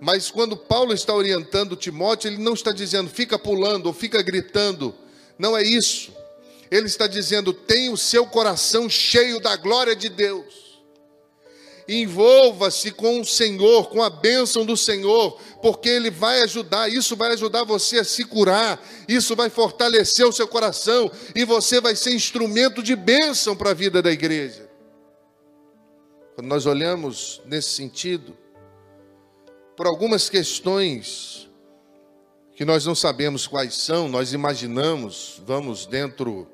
Mas 0.00 0.30
quando 0.30 0.56
Paulo 0.56 0.92
está 0.92 1.14
orientando 1.14 1.76
Timóteo, 1.76 2.28
ele 2.28 2.38
não 2.38 2.54
está 2.54 2.72
dizendo 2.72 3.10
fica 3.10 3.38
pulando 3.38 3.86
ou 3.86 3.92
fica 3.92 4.22
gritando. 4.22 4.94
Não 5.38 5.56
é 5.56 5.62
isso. 5.62 6.12
Ele 6.70 6.86
está 6.86 7.06
dizendo 7.06 7.52
tenha 7.52 7.90
o 7.92 7.96
seu 7.96 8.26
coração 8.26 8.88
cheio 8.88 9.40
da 9.40 9.56
glória 9.56 9.96
de 9.96 10.08
Deus 10.08 10.68
envolva-se 11.88 12.90
com 12.90 13.20
o 13.20 13.24
Senhor, 13.24 13.88
com 13.88 14.02
a 14.02 14.10
bênção 14.10 14.66
do 14.66 14.76
Senhor, 14.76 15.40
porque 15.62 15.88
Ele 15.88 16.10
vai 16.10 16.42
ajudar, 16.42 16.88
isso 16.88 17.16
vai 17.16 17.32
ajudar 17.32 17.64
você 17.64 18.00
a 18.00 18.04
se 18.04 18.24
curar, 18.24 18.78
isso 19.08 19.34
vai 19.34 19.48
fortalecer 19.48 20.26
o 20.26 20.32
seu 20.32 20.46
coração 20.46 21.10
e 21.34 21.44
você 21.44 21.80
vai 21.80 21.96
ser 21.96 22.12
instrumento 22.12 22.82
de 22.82 22.94
bênção 22.94 23.56
para 23.56 23.70
a 23.70 23.74
vida 23.74 24.02
da 24.02 24.12
igreja. 24.12 24.68
Quando 26.34 26.48
nós 26.48 26.66
olhamos 26.66 27.40
nesse 27.46 27.70
sentido, 27.70 28.36
por 29.78 29.86
algumas 29.86 30.28
questões 30.28 31.48
que 32.56 32.64
nós 32.64 32.84
não 32.84 32.96
sabemos 32.96 33.46
quais 33.46 33.74
são, 33.74 34.08
nós 34.08 34.32
imaginamos, 34.32 35.40
vamos 35.46 35.86
dentro 35.86 36.48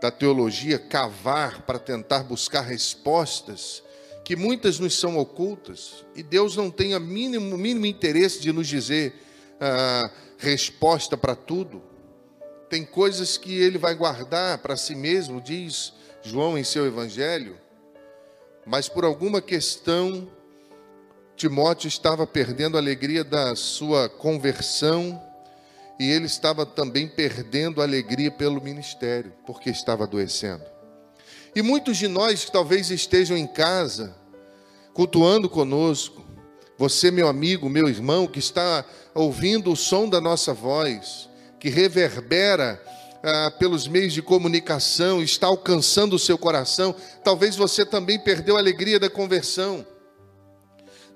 da 0.00 0.10
teologia 0.10 0.78
cavar 0.78 1.60
para 1.66 1.78
tentar 1.78 2.22
buscar 2.22 2.62
respostas 2.62 3.82
que 4.24 4.34
muitas 4.34 4.78
nos 4.78 4.98
são 4.98 5.18
ocultas 5.18 6.02
e 6.16 6.22
Deus 6.22 6.56
não 6.56 6.70
tem 6.70 6.96
o 6.96 7.00
mínimo, 7.00 7.58
mínimo 7.58 7.84
interesse 7.84 8.40
de 8.40 8.50
nos 8.52 8.66
dizer 8.66 9.12
ah, 9.60 10.10
resposta 10.38 11.18
para 11.18 11.36
tudo. 11.36 11.82
Tem 12.70 12.86
coisas 12.86 13.36
que 13.36 13.54
Ele 13.54 13.76
vai 13.76 13.94
guardar 13.94 14.56
para 14.62 14.78
si 14.78 14.94
mesmo, 14.94 15.42
diz 15.42 15.92
João 16.22 16.56
em 16.56 16.64
seu 16.64 16.86
Evangelho, 16.86 17.60
mas 18.64 18.88
por 18.88 19.04
alguma 19.04 19.42
questão, 19.42 20.26
Timóteo 21.40 21.88
estava 21.88 22.26
perdendo 22.26 22.76
a 22.76 22.80
alegria 22.80 23.24
da 23.24 23.56
sua 23.56 24.10
conversão 24.10 25.18
e 25.98 26.04
ele 26.06 26.26
estava 26.26 26.66
também 26.66 27.08
perdendo 27.08 27.80
a 27.80 27.84
alegria 27.84 28.30
pelo 28.30 28.60
ministério, 28.60 29.32
porque 29.46 29.70
estava 29.70 30.04
adoecendo. 30.04 30.62
E 31.56 31.62
muitos 31.62 31.96
de 31.96 32.08
nós 32.08 32.44
que 32.44 32.52
talvez 32.52 32.90
estejam 32.90 33.38
em 33.38 33.46
casa, 33.46 34.14
cultuando 34.92 35.48
conosco, 35.48 36.22
você, 36.76 37.10
meu 37.10 37.26
amigo, 37.26 37.70
meu 37.70 37.88
irmão, 37.88 38.26
que 38.26 38.38
está 38.38 38.84
ouvindo 39.14 39.72
o 39.72 39.76
som 39.76 40.10
da 40.10 40.20
nossa 40.20 40.52
voz, 40.52 41.26
que 41.58 41.70
reverbera 41.70 42.78
ah, 43.22 43.50
pelos 43.58 43.88
meios 43.88 44.12
de 44.12 44.20
comunicação, 44.20 45.22
está 45.22 45.46
alcançando 45.46 46.16
o 46.16 46.18
seu 46.18 46.36
coração, 46.36 46.94
talvez 47.24 47.56
você 47.56 47.86
também 47.86 48.18
perdeu 48.18 48.56
a 48.56 48.60
alegria 48.60 49.00
da 49.00 49.08
conversão. 49.08 49.86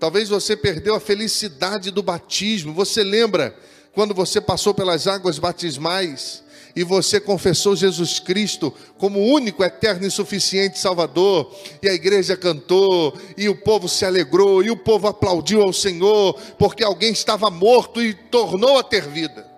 Talvez 0.04 0.28
você 0.28 0.54
perdeu 0.54 0.94
a 0.94 1.00
felicidade 1.00 1.90
do 1.90 2.02
batismo. 2.02 2.74
Você 2.74 3.02
lembra 3.02 3.56
quando 3.94 4.12
você 4.12 4.38
passou 4.38 4.74
pelas 4.74 5.06
águas 5.06 5.38
batismais 5.38 6.44
e 6.76 6.84
você 6.84 7.18
confessou 7.18 7.74
Jesus 7.74 8.18
Cristo 8.18 8.70
como 8.98 9.18
único, 9.18 9.64
eterno 9.64 10.06
e 10.06 10.10
suficiente 10.10 10.78
Salvador, 10.78 11.50
e 11.82 11.88
a 11.88 11.94
igreja 11.94 12.36
cantou, 12.36 13.18
e 13.34 13.48
o 13.48 13.56
povo 13.56 13.88
se 13.88 14.04
alegrou, 14.04 14.62
e 14.62 14.70
o 14.70 14.76
povo 14.76 15.08
aplaudiu 15.08 15.62
ao 15.62 15.72
Senhor, 15.72 16.34
porque 16.58 16.84
alguém 16.84 17.10
estava 17.10 17.48
morto 17.48 18.02
e 18.02 18.12
tornou 18.12 18.76
a 18.76 18.82
ter 18.82 19.08
vida. 19.08 19.50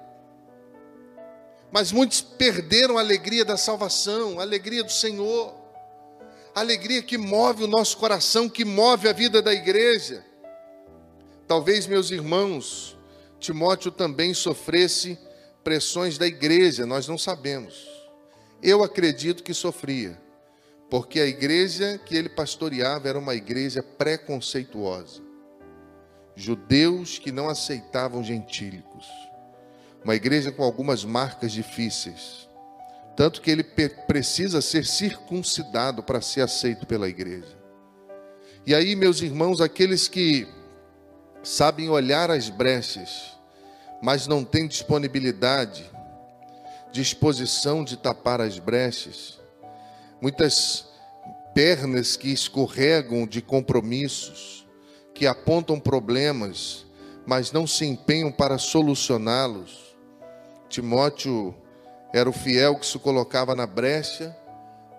Mas 1.72 1.90
muitos 1.90 2.20
perderam 2.20 2.98
a 2.98 3.00
alegria 3.00 3.44
da 3.44 3.56
salvação, 3.56 4.38
a 4.38 4.42
alegria 4.42 4.84
do 4.84 4.92
Senhor, 4.92 5.52
a 6.54 6.60
alegria 6.60 7.02
que 7.02 7.18
move 7.18 7.64
o 7.64 7.66
nosso 7.66 7.96
coração, 7.96 8.48
que 8.48 8.64
move 8.64 9.08
a 9.08 9.12
vida 9.12 9.42
da 9.42 9.52
igreja. 9.52 10.24
Talvez, 11.46 11.86
meus 11.86 12.10
irmãos, 12.10 12.98
Timóteo 13.38 13.92
também 13.92 14.34
sofresse 14.34 15.18
pressões 15.62 16.18
da 16.18 16.26
igreja, 16.26 16.84
nós 16.84 17.06
não 17.06 17.16
sabemos. 17.16 17.88
Eu 18.62 18.82
acredito 18.82 19.42
que 19.42 19.54
sofria, 19.54 20.20
porque 20.90 21.20
a 21.20 21.26
igreja 21.26 22.00
que 22.04 22.16
ele 22.16 22.28
pastoreava 22.28 23.08
era 23.08 23.18
uma 23.18 23.34
igreja 23.34 23.82
preconceituosa. 23.82 25.22
Judeus 26.34 27.18
que 27.18 27.30
não 27.30 27.48
aceitavam 27.48 28.22
gentílicos. 28.24 29.06
Uma 30.04 30.14
igreja 30.14 30.52
com 30.52 30.62
algumas 30.62 31.04
marcas 31.04 31.52
difíceis. 31.52 32.48
Tanto 33.16 33.40
que 33.40 33.50
ele 33.50 33.64
precisa 34.06 34.60
ser 34.60 34.84
circuncidado 34.84 36.02
para 36.02 36.20
ser 36.20 36.42
aceito 36.42 36.86
pela 36.86 37.08
igreja. 37.08 37.56
E 38.66 38.74
aí, 38.74 38.94
meus 38.94 39.22
irmãos, 39.22 39.60
aqueles 39.60 40.06
que 40.06 40.46
sabem 41.46 41.88
olhar 41.88 42.28
as 42.28 42.48
brechas, 42.48 43.38
mas 44.02 44.26
não 44.26 44.44
têm 44.44 44.66
disponibilidade, 44.66 45.88
disposição 46.90 47.84
de 47.84 47.96
tapar 47.96 48.40
as 48.40 48.58
brechas, 48.58 49.38
muitas 50.20 50.86
pernas 51.54 52.16
que 52.16 52.32
escorregam 52.32 53.28
de 53.28 53.40
compromissos, 53.40 54.66
que 55.14 55.24
apontam 55.24 55.78
problemas, 55.78 56.84
mas 57.24 57.52
não 57.52 57.64
se 57.64 57.86
empenham 57.86 58.32
para 58.32 58.58
solucioná-los. 58.58 59.96
Timóteo 60.68 61.54
era 62.12 62.28
o 62.28 62.32
fiel 62.32 62.74
que 62.74 62.86
se 62.86 62.98
colocava 62.98 63.54
na 63.54 63.68
brecha 63.68 64.36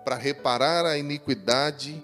para 0.02 0.16
reparar 0.16 0.86
a 0.86 0.96
iniquidade, 0.96 2.02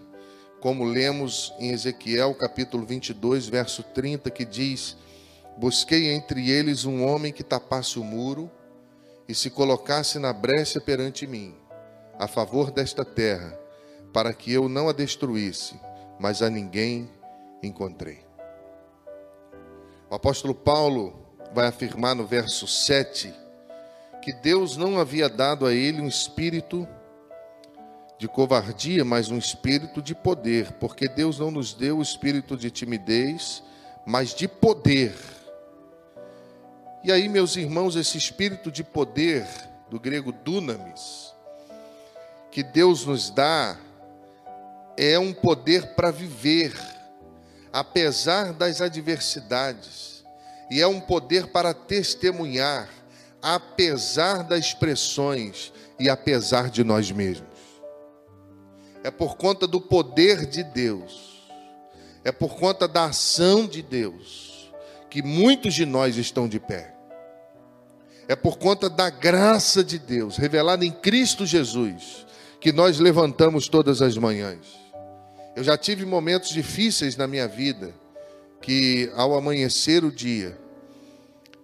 como 0.65 0.83
lemos 0.83 1.53
em 1.59 1.73
Ezequiel 1.73 2.35
capítulo 2.35 2.87
22, 2.87 3.49
verso 3.49 3.83
30, 3.83 4.31
que 4.31 4.47
diz: 4.47 4.97
Busquei 5.59 6.11
entre 6.11 6.51
eles 6.51 6.87
um 6.87 7.05
homem 7.05 7.35
que 7.35 7.45
tapasse 7.45 7.99
o 7.99 8.03
muro 8.03 8.51
e 9.29 9.35
se 9.35 9.51
colocasse 9.51 10.19
na 10.19 10.33
brecha 10.33 10.81
perante 10.81 11.27
mim, 11.27 11.55
a 12.19 12.27
favor 12.27 12.71
desta 12.71 13.05
terra, 13.05 13.53
para 14.11 14.33
que 14.33 14.51
eu 14.51 14.67
não 14.67 14.89
a 14.89 14.95
destruísse, 14.95 15.79
mas 16.19 16.41
a 16.41 16.49
ninguém 16.49 17.11
encontrei. 17.63 18.25
O 20.11 20.15
apóstolo 20.15 20.55
Paulo 20.55 21.29
vai 21.53 21.67
afirmar 21.67 22.15
no 22.15 22.27
verso 22.27 22.67
7 22.67 23.35
que 24.23 24.33
Deus 24.33 24.79
não 24.79 24.99
havia 24.99 25.29
dado 25.29 25.67
a 25.67 25.75
ele 25.75 26.01
um 26.01 26.09
espírito 26.09 26.89
de 28.19 28.29
covardia, 28.29 29.05
mas 29.05 29.31
um 29.31 29.39
espírito 29.39 30.01
de 30.01 30.15
poder, 30.15 30.73
porque 30.73 31.09
Deus 31.09 31.39
não 31.39 31.51
nos 31.51 31.75
deu 31.75 31.99
o 31.99 32.03
espírito 32.03 32.57
de 32.57 32.71
timidez, 32.71 33.63
mas 34.07 34.35
de 34.35 34.47
poder 34.47 35.15
e 37.05 37.13
aí, 37.13 37.29
meus 37.29 37.55
irmãos, 37.55 37.97
esse 37.97 38.17
espírito 38.17 38.73
de 38.73 38.83
poder, 38.83 39.47
do 39.91 40.01
grego 40.01 40.33
dunamis, 40.33 41.35
que 42.51 42.63
Deus 42.63 43.05
nos 43.05 43.29
dá, 43.29 43.77
é 44.97 45.19
um 45.19 45.31
poder 45.31 45.89
para 45.89 46.11
viver, 46.11 46.73
apesar 47.71 48.55
das 48.55 48.81
adversidades, 48.81 50.25
e 50.71 50.81
é 50.81 50.87
um 50.87 50.99
poder 50.99 51.49
para 51.49 51.75
testemunhar, 51.75 52.89
apesar 53.43 54.43
das 54.43 54.73
pressões 54.73 55.75
e 56.01 56.09
apesar 56.09 56.71
de 56.71 56.83
nós 56.83 57.11
mesmos. 57.11 57.54
É 59.05 59.11
por 59.11 59.37
conta 59.37 59.67
do 59.67 59.81
poder 59.81 60.45
de 60.47 60.65
Deus, 60.65 61.49
é 62.25 62.33
por 62.33 62.57
conta 62.57 62.89
da 62.89 63.05
ação 63.05 63.69
de 63.69 63.83
Deus, 63.83 64.73
que 65.09 65.23
muitos 65.23 65.75
de 65.75 65.87
nós 65.87 66.17
estão 66.17 66.49
de 66.49 66.59
pé 66.59 66.95
é 68.29 68.35
por 68.35 68.59
conta 68.59 68.89
da 68.89 69.11
graça 69.11 69.85
de 69.85 69.99
Deus 69.99 70.37
revelada 70.37 70.85
em 70.85 70.91
Cristo 70.91 71.45
Jesus 71.45 72.27
que 72.61 72.73
nós 72.73 72.99
levantamos 72.99 73.69
todas 73.69 74.01
as 74.01 74.17
manhãs. 74.17 74.67
Eu 75.55 75.63
já 75.63 75.77
tive 75.77 76.07
momentos 76.07 76.49
difíceis 76.49 77.17
na 77.17 77.27
minha 77.27 77.47
vida 77.47 77.95
que 78.63 79.13
ao 79.15 79.37
amanhecer 79.37 80.03
o 80.03 80.11
dia, 80.11 80.59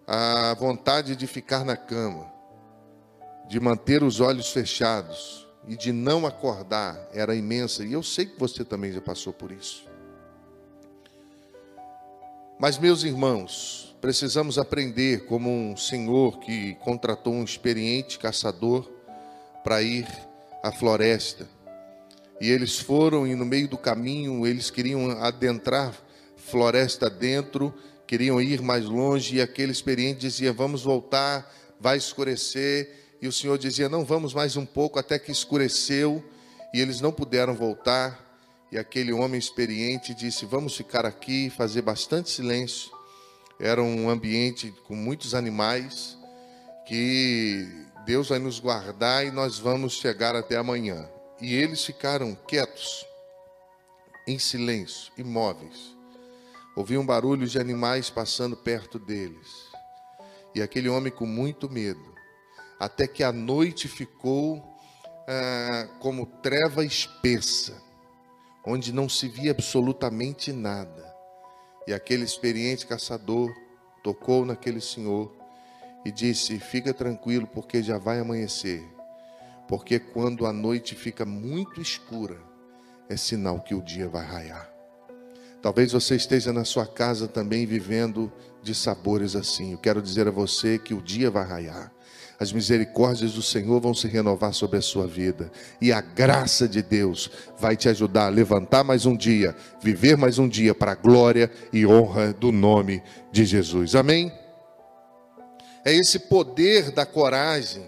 a 0.07 0.55
vontade 0.55 1.17
de 1.17 1.27
ficar 1.27 1.65
na 1.65 1.77
cama, 1.77 2.31
de 3.49 3.59
manter 3.59 4.03
os 4.03 4.21
olhos 4.21 4.51
fechados 4.51 5.49
e 5.67 5.77
de 5.77 5.93
não 5.93 6.27
acordar 6.27 7.09
era 7.13 7.35
imensa, 7.35 7.85
e 7.85 7.93
eu 7.93 8.03
sei 8.03 8.27
que 8.27 8.39
você 8.39 8.65
também 8.65 8.93
já 8.93 9.01
passou 9.01 9.33
por 9.33 9.53
isso. 9.53 9.85
Mas 12.59 12.79
meus 12.79 13.05
irmãos, 13.05 13.97
precisamos 14.01 14.59
aprender 14.59 15.25
como 15.25 15.51
um 15.51 15.77
senhor 15.77 16.39
que 16.41 16.75
contratou 16.77 17.33
um 17.33 17.45
experiente 17.45 18.19
caçador 18.19 18.87
para 19.65 19.83
ir 19.83 20.07
à 20.63 20.73
floresta. 20.73 21.49
E 22.41 22.51
eles 22.51 22.79
foram 22.79 23.27
e 23.27 23.35
no 23.35 23.45
meio 23.45 23.69
do 23.69 23.79
caminho 23.79 24.47
eles 24.47 24.71
queriam 24.71 25.11
adentrar 25.23 25.95
floresta 26.37 27.09
dentro, 27.09 27.73
queriam 28.07 28.41
ir 28.41 28.63
mais 28.63 28.87
longe 28.87 29.37
e 29.37 29.41
aquele 29.41 29.73
experiente 29.73 30.21
dizia: 30.21 30.53
"Vamos 30.53 30.83
voltar, 30.83 31.51
vai 31.79 31.97
escurecer". 31.97 33.10
E 33.21 33.29
o 33.29 33.33
Senhor 33.33 33.59
dizia: 33.59 33.89
"Não, 33.89 34.05
vamos 34.05 34.33
mais 34.35 34.57
um 34.57 34.67
pouco 34.67 34.99
até 34.99 35.19
que 35.19 35.31
escureceu". 35.31 36.23
E 36.73 36.81
eles 36.81 37.01
não 37.01 37.13
puderam 37.13 37.55
voltar. 37.55 38.29
E 38.71 38.79
aquele 38.79 39.13
homem 39.13 39.39
experiente 39.39 40.15
disse: 40.15 40.47
"Vamos 40.47 40.77
ficar 40.77 41.05
aqui, 41.05 41.51
fazer 41.51 41.83
bastante 41.83 42.31
silêncio" 42.31 42.91
era 43.61 43.83
um 43.83 44.09
ambiente 44.09 44.75
com 44.87 44.97
muitos 44.97 45.35
animais 45.35 46.17
que 46.87 47.69
Deus 48.07 48.31
vai 48.31 48.39
nos 48.39 48.59
guardar 48.59 49.25
e 49.27 49.31
nós 49.31 49.59
vamos 49.59 49.93
chegar 49.93 50.35
até 50.35 50.57
amanhã. 50.57 51.07
E 51.41 51.55
eles 51.55 51.85
ficaram 51.85 52.35
quietos, 52.49 53.07
em 54.27 54.39
silêncio, 54.39 55.13
imóveis. 55.17 55.95
Ouviam 56.75 57.05
barulhos 57.05 57.53
de 57.53 57.59
animais 57.59 58.09
passando 58.09 58.57
perto 58.57 58.99
deles. 58.99 59.49
E 60.55 60.63
aquele 60.63 60.89
homem 60.89 61.13
com 61.13 61.27
muito 61.27 61.69
medo, 61.69 62.10
até 62.81 63.07
que 63.07 63.23
a 63.23 63.31
noite 63.31 63.87
ficou 63.87 64.75
ah, 65.29 65.87
como 66.01 66.25
treva 66.25 66.83
espessa, 66.83 67.77
onde 68.65 68.91
não 68.91 69.07
se 69.07 69.29
via 69.29 69.51
absolutamente 69.51 70.51
nada. 70.51 71.15
E 71.87 71.93
aquele 71.93 72.25
experiente 72.25 72.87
caçador 72.87 73.55
tocou 74.03 74.47
naquele 74.47 74.81
senhor 74.81 75.31
e 76.07 76.11
disse: 76.11 76.59
Fica 76.59 76.95
tranquilo, 76.95 77.47
porque 77.47 77.83
já 77.83 77.99
vai 77.99 78.19
amanhecer. 78.19 78.83
Porque 79.69 79.99
quando 79.99 80.47
a 80.47 80.53
noite 80.53 80.95
fica 80.95 81.27
muito 81.27 81.83
escura, 81.83 82.41
é 83.11 83.17
sinal 83.17 83.61
que 83.61 83.75
o 83.75 83.83
dia 83.83 84.09
vai 84.09 84.25
raiar. 84.25 84.69
Talvez 85.61 85.93
você 85.93 86.17
esteja 86.17 86.53
na 86.53 86.65
sua 86.65 86.87
casa 86.87 87.29
também 87.29 87.67
vivendo 87.67 88.33
de 88.63 88.75
sabores 88.75 89.37
assim. 89.37 89.73
Eu 89.73 89.79
quero 89.79 90.01
dizer 90.01 90.27
a 90.27 90.31
você 90.31 90.79
que 90.79 90.95
o 90.95 91.03
dia 91.03 91.31
vai 91.31 91.45
raiar 91.45 91.93
as 92.41 92.53
misericórdias 92.53 93.35
do 93.35 93.43
Senhor 93.43 93.79
vão 93.83 93.93
se 93.93 94.09
renovar 94.09 94.55
sobre 94.55 94.79
a 94.79 94.83
sua 94.83 95.07
vida, 95.07 95.53
e 95.79 95.93
a 95.93 96.01
graça 96.01 96.67
de 96.67 96.81
Deus 96.81 97.31
vai 97.59 97.77
te 97.77 97.87
ajudar 97.87 98.27
a 98.27 98.31
levantar 98.31 98.83
mais 98.83 99.05
um 99.05 99.15
dia, 99.15 99.55
viver 99.83 100.17
mais 100.17 100.39
um 100.39 100.49
dia 100.49 100.75
para 100.75 100.93
a 100.93 100.95
glória 100.95 101.51
e 101.71 101.87
honra 101.87 102.33
do 102.33 102.51
nome 102.51 103.03
de 103.31 103.45
Jesus. 103.45 103.95
Amém? 103.95 104.33
É 105.85 105.95
esse 105.95 106.19
poder 106.19 106.91
da 106.91 107.05
coragem 107.05 107.85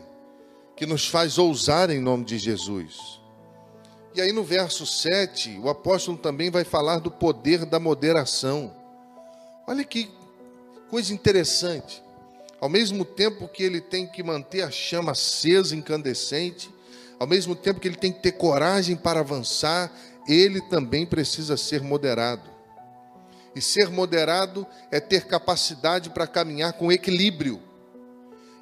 que 0.77 0.85
nos 0.85 1.09
faz 1.09 1.39
ousar 1.39 1.89
em 1.89 1.99
nome 1.99 2.27
de 2.27 2.37
Jesus. 2.37 3.23
E 4.15 4.21
aí 4.21 4.33
no 4.33 4.45
verso 4.45 4.85
7, 4.85 5.61
o 5.63 5.71
apóstolo 5.71 6.19
também 6.19 6.51
vai 6.51 6.65
falar 6.65 6.99
do 6.99 7.11
poder 7.11 7.65
da 7.65 7.81
moderação. 7.81 8.71
Olha 9.67 9.83
que 9.83 10.11
coisa 10.91 11.15
interessante. 11.15 12.02
Ao 12.63 12.69
mesmo 12.69 13.05
tempo 13.05 13.49
que 13.49 13.65
ele 13.65 13.81
tem 13.81 14.07
que 14.07 14.23
manter 14.23 14.63
a 14.63 14.71
chama 14.71 15.11
acesa, 15.11 15.75
incandescente, 15.75 16.71
ao 17.19 17.27
mesmo 17.27 17.57
tempo 17.57 17.81
que 17.81 17.89
ele 17.89 17.97
tem 17.97 18.13
que 18.13 18.23
ter 18.23 18.31
coragem 18.31 18.95
para 18.95 19.19
avançar, 19.19 19.93
ele 20.29 20.61
também 20.61 21.05
precisa 21.05 21.57
ser 21.57 21.83
moderado. 21.83 22.49
E 23.53 23.61
ser 23.61 23.91
moderado 23.91 24.65
é 24.93 25.01
ter 25.01 25.27
capacidade 25.27 26.11
para 26.11 26.25
caminhar 26.25 26.75
com 26.75 26.93
equilíbrio. 26.93 27.61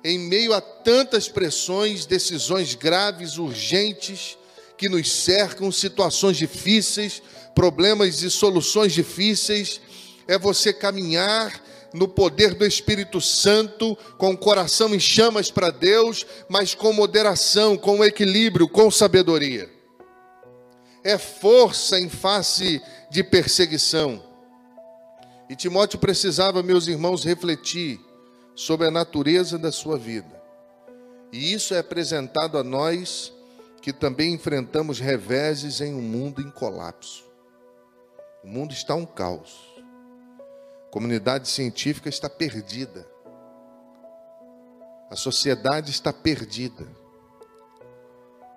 Em 0.02 0.18
meio 0.18 0.54
a 0.54 0.62
tantas 0.62 1.28
pressões, 1.28 2.06
decisões 2.06 2.74
graves, 2.74 3.36
urgentes, 3.36 4.38
que 4.78 4.88
nos 4.88 5.12
cercam, 5.12 5.70
situações 5.70 6.38
difíceis, 6.38 7.22
problemas 7.54 8.22
e 8.22 8.30
soluções 8.30 8.94
difíceis, 8.94 9.78
é 10.26 10.38
você 10.38 10.72
caminhar 10.72 11.52
no 11.92 12.06
poder 12.06 12.54
do 12.54 12.64
Espírito 12.64 13.20
Santo, 13.20 13.96
com 14.16 14.30
o 14.30 14.38
coração 14.38 14.94
em 14.94 15.00
chamas 15.00 15.50
para 15.50 15.70
Deus, 15.70 16.24
mas 16.48 16.74
com 16.74 16.92
moderação, 16.92 17.76
com 17.76 18.04
equilíbrio, 18.04 18.68
com 18.68 18.90
sabedoria. 18.90 19.68
É 21.02 21.18
força 21.18 21.98
em 21.98 22.08
face 22.08 22.80
de 23.10 23.24
perseguição. 23.24 24.22
E 25.48 25.56
Timóteo 25.56 25.98
precisava, 25.98 26.62
meus 26.62 26.86
irmãos, 26.86 27.24
refletir 27.24 27.98
sobre 28.54 28.86
a 28.86 28.90
natureza 28.90 29.58
da 29.58 29.72
sua 29.72 29.98
vida. 29.98 30.40
E 31.32 31.52
isso 31.52 31.74
é 31.74 31.78
apresentado 31.78 32.58
a 32.58 32.62
nós 32.62 33.32
que 33.80 33.92
também 33.92 34.34
enfrentamos 34.34 35.00
reveses 35.00 35.80
em 35.80 35.94
um 35.94 36.02
mundo 36.02 36.42
em 36.42 36.50
colapso. 36.50 37.24
O 38.44 38.48
mundo 38.48 38.72
está 38.72 38.94
um 38.94 39.06
caos. 39.06 39.69
Comunidade 40.90 41.48
científica 41.48 42.08
está 42.08 42.28
perdida. 42.28 43.06
A 45.08 45.16
sociedade 45.16 45.90
está 45.90 46.12
perdida. 46.12 46.86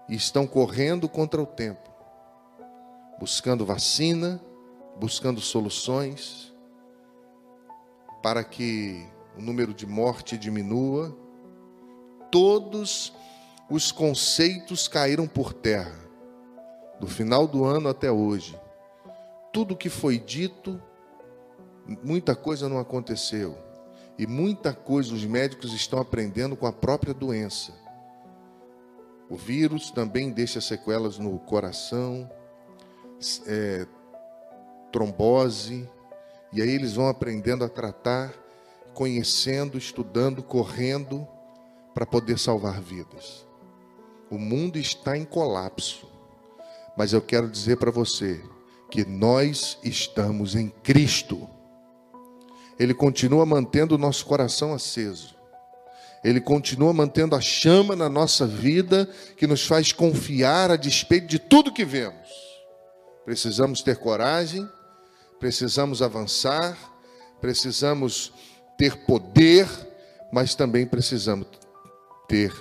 E 0.09 0.15
estão 0.15 0.45
correndo 0.45 1.07
contra 1.07 1.41
o 1.41 1.45
tempo, 1.45 1.89
buscando 3.19 3.65
vacina, 3.65 4.41
buscando 4.97 5.39
soluções 5.39 6.53
para 8.21 8.43
que 8.43 9.05
o 9.37 9.41
número 9.41 9.73
de 9.73 9.85
morte 9.85 10.37
diminua. 10.37 11.15
Todos 12.31 13.13
os 13.69 13.91
conceitos 13.91 14.87
caíram 14.87 15.27
por 15.27 15.53
terra, 15.53 15.99
do 16.99 17.07
final 17.07 17.47
do 17.47 17.63
ano 17.63 17.89
até 17.89 18.11
hoje. 18.11 18.59
Tudo 19.51 19.75
que 19.75 19.89
foi 19.89 20.17
dito, 20.17 20.81
muita 21.85 22.35
coisa 22.35 22.69
não 22.69 22.79
aconteceu. 22.79 23.57
E 24.17 24.27
muita 24.27 24.73
coisa 24.73 25.13
os 25.13 25.25
médicos 25.25 25.73
estão 25.73 25.99
aprendendo 25.99 26.55
com 26.55 26.67
a 26.67 26.71
própria 26.71 27.13
doença. 27.13 27.73
O 29.29 29.35
vírus 29.35 29.89
também 29.89 30.31
deixa 30.31 30.61
sequelas 30.61 31.17
no 31.17 31.39
coração, 31.39 32.29
é, 33.47 33.87
trombose, 34.91 35.89
e 36.51 36.61
aí 36.61 36.69
eles 36.69 36.93
vão 36.93 37.07
aprendendo 37.07 37.63
a 37.63 37.69
tratar, 37.69 38.31
conhecendo, 38.93 39.77
estudando, 39.77 40.43
correndo 40.43 41.27
para 41.95 42.05
poder 42.05 42.37
salvar 42.37 42.79
vidas. 42.79 43.45
O 44.29 44.37
mundo 44.37 44.77
está 44.77 45.17
em 45.17 45.25
colapso, 45.25 46.07
mas 46.95 47.11
eu 47.11 47.21
quero 47.21 47.49
dizer 47.49 47.77
para 47.77 47.89
você 47.89 48.39
que 48.91 49.03
nós 49.03 49.79
estamos 49.83 50.53
em 50.55 50.69
Cristo. 50.69 51.49
Ele 52.79 52.93
continua 52.93 53.45
mantendo 53.45 53.95
o 53.95 53.97
nosso 53.97 54.25
coração 54.25 54.73
aceso. 54.73 55.35
Ele 56.23 56.39
continua 56.39 56.93
mantendo 56.93 57.35
a 57.35 57.41
chama 57.41 57.95
na 57.95 58.07
nossa 58.07 58.47
vida 58.47 59.09
que 59.35 59.45
nos 59.45 59.65
faz 59.65 59.91
confiar 59.91 60.71
a 60.71 60.75
despeito 60.75 61.27
de 61.27 61.37
tudo 61.37 61.73
que 61.73 61.83
vemos. 61.83 62.29
Precisamos 63.25 63.81
ter 63.81 63.97
coragem, 63.97 64.67
precisamos 65.39 66.01
avançar, 66.01 66.77
precisamos 67.41 68.31
ter 68.77 69.05
poder, 69.05 69.67
mas 70.31 70.55
também 70.55 70.85
precisamos 70.85 71.47
ter 72.27 72.53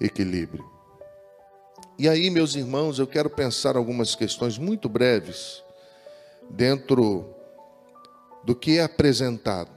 equilíbrio. 0.00 0.64
E 1.98 2.08
aí, 2.08 2.30
meus 2.30 2.54
irmãos, 2.54 3.00
eu 3.00 3.06
quero 3.08 3.28
pensar 3.28 3.76
algumas 3.76 4.14
questões 4.14 4.56
muito 4.56 4.88
breves 4.88 5.62
dentro 6.48 7.34
do 8.44 8.54
que 8.54 8.78
é 8.78 8.82
apresentado. 8.82 9.70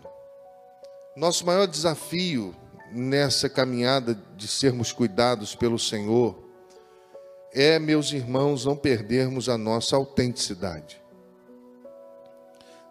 Nosso 1.16 1.46
maior 1.46 1.68
desafio 1.68 2.56
nessa 2.92 3.50
caminhada 3.50 4.18
de 4.36 4.48
sermos 4.48 4.92
cuidados 4.92 5.56
pelo 5.56 5.80
Senhor 5.80 6.52
é, 7.54 7.78
meus 7.78 8.14
irmãos, 8.14 8.66
não 8.66 8.78
perdermos 8.78 9.50
a 9.50 9.58
nossa 9.58 9.96
autenticidade, 9.96 11.02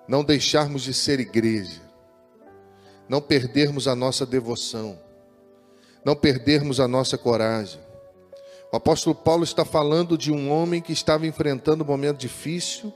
não 0.06 0.22
deixarmos 0.22 0.82
de 0.82 0.92
ser 0.92 1.18
igreja, 1.18 1.80
não 3.08 3.22
perdermos 3.22 3.88
a 3.88 3.96
nossa 3.96 4.26
devoção, 4.26 4.98
não 6.04 6.14
perdermos 6.14 6.78
a 6.78 6.86
nossa 6.86 7.16
coragem. 7.16 7.80
O 8.70 8.76
apóstolo 8.76 9.16
Paulo 9.16 9.44
está 9.44 9.64
falando 9.64 10.16
de 10.16 10.30
um 10.30 10.50
homem 10.50 10.80
que 10.80 10.92
estava 10.92 11.26
enfrentando 11.26 11.82
um 11.82 11.86
momento 11.86 12.18
difícil, 12.18 12.92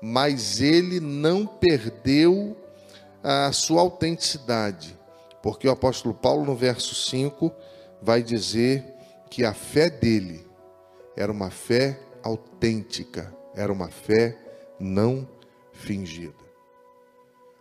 mas 0.00 0.60
ele 0.60 1.00
não 1.00 1.46
perdeu 1.46 2.56
a 3.22 3.52
sua 3.52 3.82
autenticidade, 3.82 4.98
porque 5.42 5.68
o 5.68 5.70
apóstolo 5.70 6.14
Paulo, 6.14 6.44
no 6.44 6.56
verso 6.56 6.94
5, 6.94 7.52
vai 8.00 8.22
dizer 8.22 8.84
que 9.28 9.44
a 9.44 9.52
fé 9.52 9.90
dele 9.90 10.46
era 11.16 11.30
uma 11.30 11.50
fé 11.50 12.00
autêntica, 12.22 13.34
era 13.54 13.72
uma 13.72 13.88
fé 13.88 14.36
não 14.78 15.28
fingida. 15.72 16.40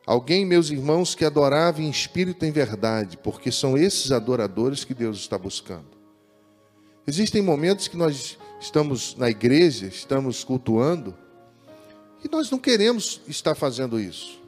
Alguém, 0.05 0.45
meus 0.45 0.71
irmãos, 0.71 1.13
que 1.13 1.23
adorava 1.23 1.81
em 1.81 1.89
espírito 1.89 2.43
em 2.45 2.51
verdade, 2.51 3.17
porque 3.17 3.51
são 3.51 3.77
esses 3.77 4.11
adoradores 4.11 4.83
que 4.83 4.93
Deus 4.93 5.19
está 5.19 5.37
buscando. 5.37 5.99
Existem 7.05 7.41
momentos 7.41 7.87
que 7.87 7.97
nós 7.97 8.37
estamos 8.59 9.15
na 9.15 9.29
igreja, 9.29 9.85
estamos 9.85 10.43
cultuando, 10.43 11.15
e 12.23 12.29
nós 12.29 12.49
não 12.49 12.59
queremos 12.59 13.21
estar 13.27 13.55
fazendo 13.55 13.99
isso. 13.99 14.39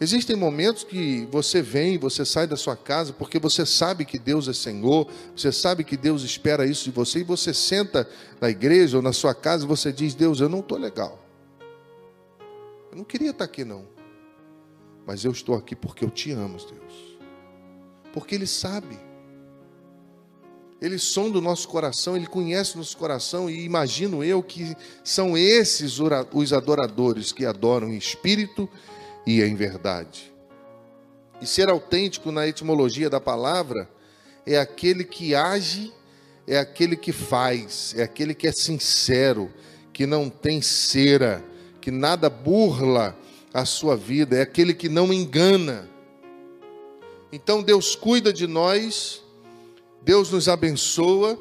Existem 0.00 0.34
momentos 0.34 0.82
que 0.82 1.28
você 1.30 1.62
vem, 1.62 1.96
você 1.96 2.24
sai 2.24 2.44
da 2.44 2.56
sua 2.56 2.76
casa, 2.76 3.12
porque 3.12 3.38
você 3.38 3.64
sabe 3.64 4.04
que 4.04 4.18
Deus 4.18 4.48
é 4.48 4.52
Senhor, 4.52 5.08
você 5.36 5.52
sabe 5.52 5.84
que 5.84 5.96
Deus 5.96 6.24
espera 6.24 6.66
isso 6.66 6.82
de 6.82 6.90
você, 6.90 7.20
e 7.20 7.22
você 7.22 7.54
senta 7.54 8.08
na 8.40 8.50
igreja 8.50 8.96
ou 8.96 9.02
na 9.02 9.12
sua 9.12 9.32
casa 9.32 9.64
e 9.64 9.68
você 9.68 9.92
diz: 9.92 10.12
Deus, 10.14 10.40
eu 10.40 10.48
não 10.48 10.58
estou 10.58 10.76
legal. 10.76 11.24
Eu 12.90 12.98
não 12.98 13.04
queria 13.04 13.30
estar 13.30 13.44
aqui, 13.44 13.64
não. 13.64 13.86
Mas 15.06 15.24
eu 15.24 15.30
estou 15.30 15.54
aqui 15.54 15.76
porque 15.76 16.04
eu 16.04 16.10
te 16.10 16.32
amo, 16.32 16.58
Deus. 16.58 17.18
Porque 18.12 18.34
Ele 18.34 18.46
sabe. 18.46 18.98
Ele 20.82 20.98
sonda 20.98 21.38
o 21.38 21.40
nosso 21.40 21.68
coração, 21.68 22.16
Ele 22.16 22.26
conhece 22.26 22.74
o 22.74 22.78
nosso 22.78 22.96
coração 22.96 23.48
e 23.48 23.64
imagino 23.64 24.24
eu 24.24 24.42
que 24.42 24.74
são 25.04 25.38
esses 25.38 26.00
os 26.32 26.52
adoradores 26.52 27.30
que 27.30 27.46
adoram 27.46 27.88
em 27.88 27.96
espírito 27.96 28.68
e 29.24 29.40
em 29.40 29.54
verdade. 29.54 30.32
E 31.40 31.46
ser 31.46 31.68
autêntico 31.68 32.32
na 32.32 32.48
etimologia 32.48 33.08
da 33.08 33.20
palavra 33.20 33.88
é 34.44 34.58
aquele 34.58 35.04
que 35.04 35.36
age, 35.36 35.92
é 36.48 36.58
aquele 36.58 36.96
que 36.96 37.12
faz, 37.12 37.94
é 37.96 38.02
aquele 38.02 38.34
que 38.34 38.48
é 38.48 38.52
sincero, 38.52 39.52
que 39.92 40.04
não 40.04 40.28
tem 40.28 40.60
cera, 40.60 41.44
que 41.80 41.92
nada 41.92 42.28
burla 42.28 43.16
a 43.54 43.64
sua 43.64 43.96
vida, 43.96 44.36
é 44.36 44.42
aquele 44.42 44.74
que 44.74 44.88
não 44.88 45.12
engana. 45.12 45.88
Então 47.30 47.62
Deus 47.62 47.94
cuida 47.94 48.32
de 48.32 48.48
nós 48.48 49.21
Deus 50.04 50.30
nos 50.30 50.48
abençoa 50.48 51.38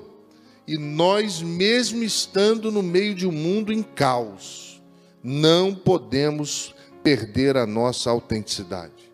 e 0.67 0.77
nós, 0.77 1.41
mesmo 1.41 2.03
estando 2.03 2.71
no 2.71 2.83
meio 2.83 3.15
de 3.15 3.27
um 3.27 3.31
mundo 3.31 3.73
em 3.73 3.81
caos, 3.81 4.81
não 5.23 5.73
podemos 5.73 6.73
perder 7.03 7.57
a 7.57 7.65
nossa 7.65 8.09
autenticidade. 8.09 9.11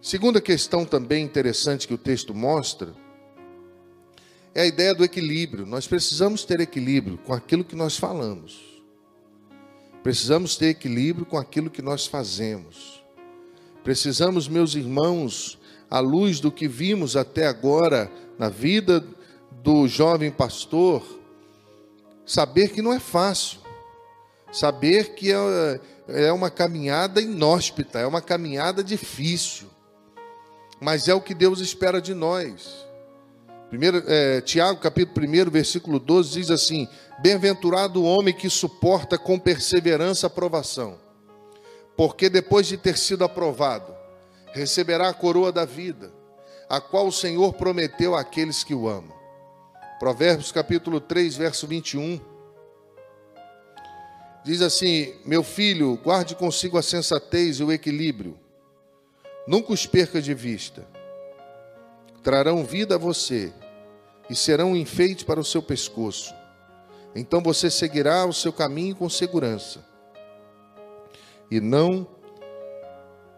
Segunda 0.00 0.40
questão 0.40 0.84
também 0.84 1.24
interessante 1.24 1.88
que 1.88 1.94
o 1.94 1.98
texto 1.98 2.32
mostra 2.32 2.94
é 4.54 4.62
a 4.62 4.66
ideia 4.66 4.94
do 4.94 5.04
equilíbrio. 5.04 5.66
Nós 5.66 5.86
precisamos 5.86 6.44
ter 6.44 6.60
equilíbrio 6.60 7.18
com 7.18 7.34
aquilo 7.34 7.64
que 7.64 7.74
nós 7.74 7.96
falamos. 7.96 8.82
Precisamos 10.02 10.56
ter 10.56 10.68
equilíbrio 10.68 11.26
com 11.26 11.36
aquilo 11.36 11.68
que 11.68 11.82
nós 11.82 12.06
fazemos. 12.06 13.04
Precisamos, 13.82 14.46
meus 14.46 14.76
irmãos, 14.76 15.58
à 15.90 15.98
luz 15.98 16.38
do 16.38 16.52
que 16.52 16.68
vimos 16.68 17.16
até 17.16 17.46
agora 17.46 18.10
na 18.38 18.48
vida 18.48 19.04
do 19.50 19.88
jovem 19.88 20.30
pastor, 20.30 21.02
saber 22.24 22.68
que 22.68 22.82
não 22.82 22.92
é 22.92 23.00
fácil, 23.00 23.60
saber 24.52 25.14
que 25.14 25.32
é, 25.32 25.80
é 26.08 26.32
uma 26.32 26.50
caminhada 26.50 27.20
inóspita, 27.20 27.98
é 27.98 28.06
uma 28.06 28.20
caminhada 28.20 28.84
difícil, 28.84 29.68
mas 30.80 31.08
é 31.08 31.14
o 31.14 31.20
que 31.20 31.34
Deus 31.34 31.60
espera 31.60 32.00
de 32.00 32.14
nós. 32.14 32.86
Primeiro, 33.68 34.02
é, 34.06 34.40
Tiago, 34.40 34.78
capítulo 34.78 35.26
1, 35.26 35.50
versículo 35.50 35.98
12, 35.98 36.30
diz 36.30 36.50
assim: 36.50 36.88
Bem-aventurado 37.20 38.00
o 38.00 38.04
homem 38.04 38.32
que 38.32 38.48
suporta 38.48 39.18
com 39.18 39.38
perseverança 39.38 40.28
a 40.28 40.30
provação, 40.30 40.98
porque 41.96 42.28
depois 42.28 42.66
de 42.66 42.76
ter 42.76 42.96
sido 42.96 43.24
aprovado, 43.24 43.92
receberá 44.52 45.08
a 45.08 45.14
coroa 45.14 45.50
da 45.50 45.64
vida 45.64 46.12
a 46.68 46.80
qual 46.80 47.06
o 47.06 47.12
Senhor 47.12 47.52
prometeu 47.54 48.14
àqueles 48.14 48.64
que 48.64 48.74
o 48.74 48.88
amam. 48.88 49.16
Provérbios 49.98 50.52
capítulo 50.52 51.00
3, 51.00 51.36
verso 51.36 51.66
21. 51.66 52.20
Diz 54.44 54.60
assim: 54.60 55.14
Meu 55.24 55.42
filho, 55.42 55.98
guarde 56.02 56.34
consigo 56.34 56.76
a 56.78 56.82
sensatez 56.82 57.58
e 57.58 57.64
o 57.64 57.72
equilíbrio, 57.72 58.38
nunca 59.46 59.72
os 59.72 59.86
perca 59.86 60.20
de 60.20 60.34
vista. 60.34 60.86
Trarão 62.22 62.64
vida 62.64 62.96
a 62.96 62.98
você 62.98 63.52
e 64.28 64.34
serão 64.34 64.72
um 64.72 64.76
enfeite 64.76 65.24
para 65.24 65.40
o 65.40 65.44
seu 65.44 65.62
pescoço. 65.62 66.34
Então 67.14 67.40
você 67.40 67.70
seguirá 67.70 68.26
o 68.26 68.32
seu 68.32 68.52
caminho 68.52 68.94
com 68.94 69.08
segurança 69.08 69.84
e 71.50 71.60
não 71.60 72.06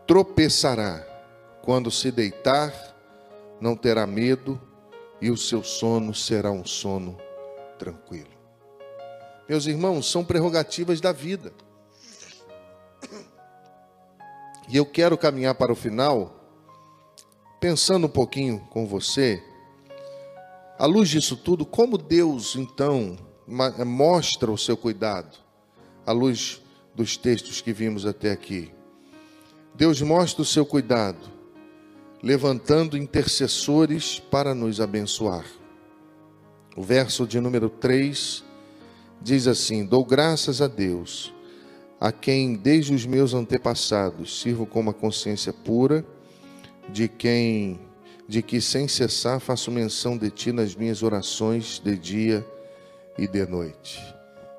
tropeçará. 0.07 1.05
Quando 1.63 1.91
se 1.91 2.11
deitar, 2.11 2.73
não 3.61 3.77
terá 3.77 4.07
medo, 4.07 4.61
e 5.21 5.31
o 5.31 5.37
seu 5.37 5.63
sono 5.65 6.15
será 6.15 6.51
um 6.51 6.65
sono 6.65 7.19
tranquilo. 7.79 8.31
Meus 9.49 9.67
irmãos, 9.67 10.11
são 10.11 10.25
prerrogativas 10.25 11.01
da 11.01 11.13
vida. 11.13 11.53
E 14.69 14.77
eu 14.77 14.85
quero 14.85 15.17
caminhar 15.17 15.55
para 15.55 15.73
o 15.73 15.77
final, 15.77 16.35
pensando 17.59 18.07
um 18.07 18.11
pouquinho 18.11 18.61
com 18.71 18.87
você, 18.87 19.43
à 20.79 20.85
luz 20.85 21.09
disso 21.09 21.37
tudo, 21.37 21.65
como 21.65 21.97
Deus 21.97 22.55
então 22.55 23.17
mostra 23.47 24.51
o 24.53 24.59
seu 24.59 24.77
cuidado, 24.77 25.39
à 26.05 26.13
luz 26.13 26.61
dos 26.95 27.17
textos 27.17 27.63
que 27.63 27.73
vimos 27.73 28.05
até 28.05 28.31
aqui. 28.31 28.71
Deus 29.75 30.03
mostra 30.03 30.43
o 30.43 30.45
seu 30.45 30.67
cuidado, 30.67 31.38
levantando 32.23 32.97
intercessores 32.97 34.19
para 34.19 34.55
nos 34.55 34.81
abençoar. 34.81 35.45
O 36.77 36.83
verso 36.83 37.27
de 37.27 37.41
número 37.41 37.69
3 37.69 38.45
diz 39.21 39.47
assim: 39.47 39.85
Dou 39.85 40.05
graças 40.05 40.61
a 40.61 40.67
Deus, 40.67 41.35
a 42.01 42.13
quem 42.13 42.55
desde 42.55 42.95
os 42.95 43.07
meus 43.07 43.35
antepassados 43.35 44.41
sirvo 44.41 44.67
com 44.67 44.81
uma 44.81 44.93
consciência 44.93 45.53
pura, 45.53 46.05
de 46.89 47.09
quem 47.09 47.81
de 48.29 48.43
que 48.43 48.61
sem 48.61 48.87
cessar 48.87 49.41
faço 49.41 49.71
menção 49.71 50.17
de 50.19 50.31
ti 50.31 50.53
nas 50.53 50.75
minhas 50.75 51.03
orações 51.03 51.81
de 51.83 51.97
dia 51.97 52.47
e 53.17 53.27
de 53.27 53.47
noite. 53.47 53.99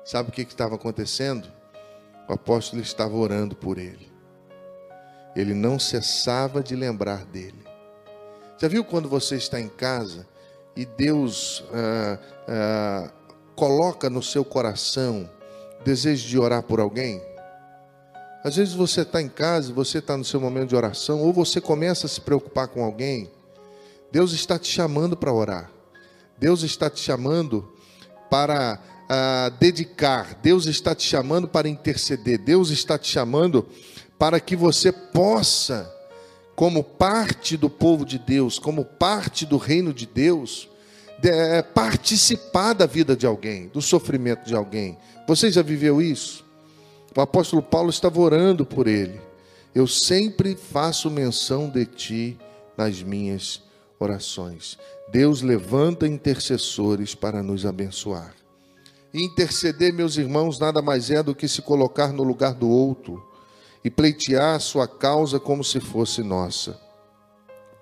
Sabe 0.04 0.30
o 0.30 0.32
que 0.32 0.42
estava 0.42 0.74
acontecendo? 0.74 1.46
O 2.28 2.32
apóstolo 2.32 2.82
estava 2.82 3.14
orando 3.14 3.54
por 3.54 3.78
ele. 3.78 4.09
Ele 5.34 5.54
não 5.54 5.78
cessava 5.78 6.62
de 6.62 6.74
lembrar 6.74 7.24
dele. 7.24 7.64
Já 8.58 8.68
viu 8.68 8.84
quando 8.84 9.08
você 9.08 9.36
está 9.36 9.60
em 9.60 9.68
casa 9.68 10.26
e 10.76 10.84
Deus 10.84 11.64
ah, 11.72 12.18
ah, 12.48 13.10
coloca 13.56 14.10
no 14.10 14.22
seu 14.22 14.44
coração 14.44 15.28
desejo 15.84 16.28
de 16.28 16.38
orar 16.38 16.62
por 16.62 16.80
alguém? 16.80 17.22
Às 18.44 18.56
vezes 18.56 18.74
você 18.74 19.02
está 19.02 19.20
em 19.20 19.28
casa, 19.28 19.72
você 19.72 19.98
está 19.98 20.16
no 20.16 20.24
seu 20.24 20.40
momento 20.40 20.70
de 20.70 20.76
oração, 20.76 21.20
ou 21.20 21.32
você 21.32 21.60
começa 21.60 22.06
a 22.06 22.08
se 22.08 22.20
preocupar 22.20 22.68
com 22.68 22.82
alguém. 22.82 23.30
Deus 24.10 24.32
está 24.32 24.58
te 24.58 24.68
chamando 24.68 25.16
para 25.16 25.32
orar. 25.32 25.70
Deus 26.38 26.62
está 26.62 26.88
te 26.88 27.00
chamando 27.00 27.70
para 28.30 28.80
dedicar, 29.58 30.38
Deus 30.40 30.66
está 30.66 30.94
te 30.94 31.02
chamando 31.02 31.48
para 31.48 31.68
interceder, 31.68 32.38
Deus 32.38 32.70
está 32.70 32.96
te 32.96 33.08
chamando 33.08 33.66
para 34.20 34.38
que 34.38 34.54
você 34.54 34.92
possa, 34.92 35.90
como 36.54 36.84
parte 36.84 37.56
do 37.56 37.70
povo 37.70 38.04
de 38.04 38.18
Deus, 38.18 38.58
como 38.58 38.84
parte 38.84 39.46
do 39.46 39.56
reino 39.56 39.94
de 39.94 40.04
Deus, 40.04 40.68
de, 41.18 41.30
é, 41.30 41.62
participar 41.62 42.74
da 42.74 42.84
vida 42.84 43.16
de 43.16 43.24
alguém, 43.24 43.68
do 43.68 43.80
sofrimento 43.80 44.44
de 44.44 44.54
alguém. 44.54 44.98
Você 45.26 45.50
já 45.50 45.62
viveu 45.62 46.02
isso? 46.02 46.44
O 47.16 47.20
apóstolo 47.22 47.62
Paulo 47.62 47.88
estava 47.88 48.20
orando 48.20 48.66
por 48.66 48.86
ele. 48.86 49.18
Eu 49.74 49.86
sempre 49.86 50.54
faço 50.54 51.10
menção 51.10 51.70
de 51.70 51.86
ti 51.86 52.38
nas 52.76 53.02
minhas 53.02 53.62
orações. 53.98 54.76
Deus 55.10 55.40
levanta 55.40 56.06
intercessores 56.06 57.14
para 57.14 57.42
nos 57.42 57.64
abençoar. 57.64 58.34
Interceder, 59.14 59.94
meus 59.94 60.18
irmãos, 60.18 60.58
nada 60.58 60.82
mais 60.82 61.10
é 61.10 61.22
do 61.22 61.34
que 61.34 61.48
se 61.48 61.62
colocar 61.62 62.12
no 62.12 62.22
lugar 62.22 62.52
do 62.52 62.68
outro 62.68 63.29
e 63.84 63.90
pleitear 63.90 64.56
a 64.56 64.60
sua 64.60 64.86
causa 64.86 65.40
como 65.40 65.64
se 65.64 65.80
fosse 65.80 66.22
nossa. 66.22 66.80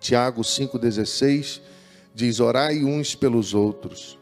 Tiago 0.00 0.42
5,16 0.42 1.60
diz: 2.14 2.40
Orai 2.40 2.84
uns 2.84 3.14
pelos 3.14 3.54
outros. 3.54 4.18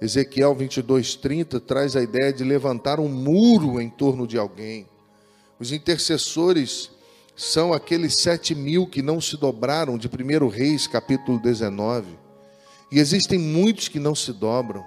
Ezequiel 0.00 0.54
22,30 0.54 1.60
traz 1.60 1.96
a 1.96 2.02
ideia 2.02 2.32
de 2.32 2.44
levantar 2.44 3.00
um 3.00 3.08
muro 3.08 3.80
em 3.80 3.90
torno 3.90 4.26
de 4.26 4.38
alguém. 4.38 4.88
Os 5.58 5.72
intercessores 5.72 6.90
são 7.36 7.72
aqueles 7.72 8.16
sete 8.16 8.54
mil 8.54 8.86
que 8.86 9.02
não 9.02 9.20
se 9.20 9.36
dobraram 9.36 9.98
de 9.98 10.08
1 10.08 10.48
Reis, 10.48 10.86
capítulo 10.86 11.40
19. 11.40 12.16
E 12.92 12.98
existem 12.98 13.38
muitos 13.38 13.88
que 13.88 13.98
não 13.98 14.14
se 14.14 14.32
dobram. 14.32 14.84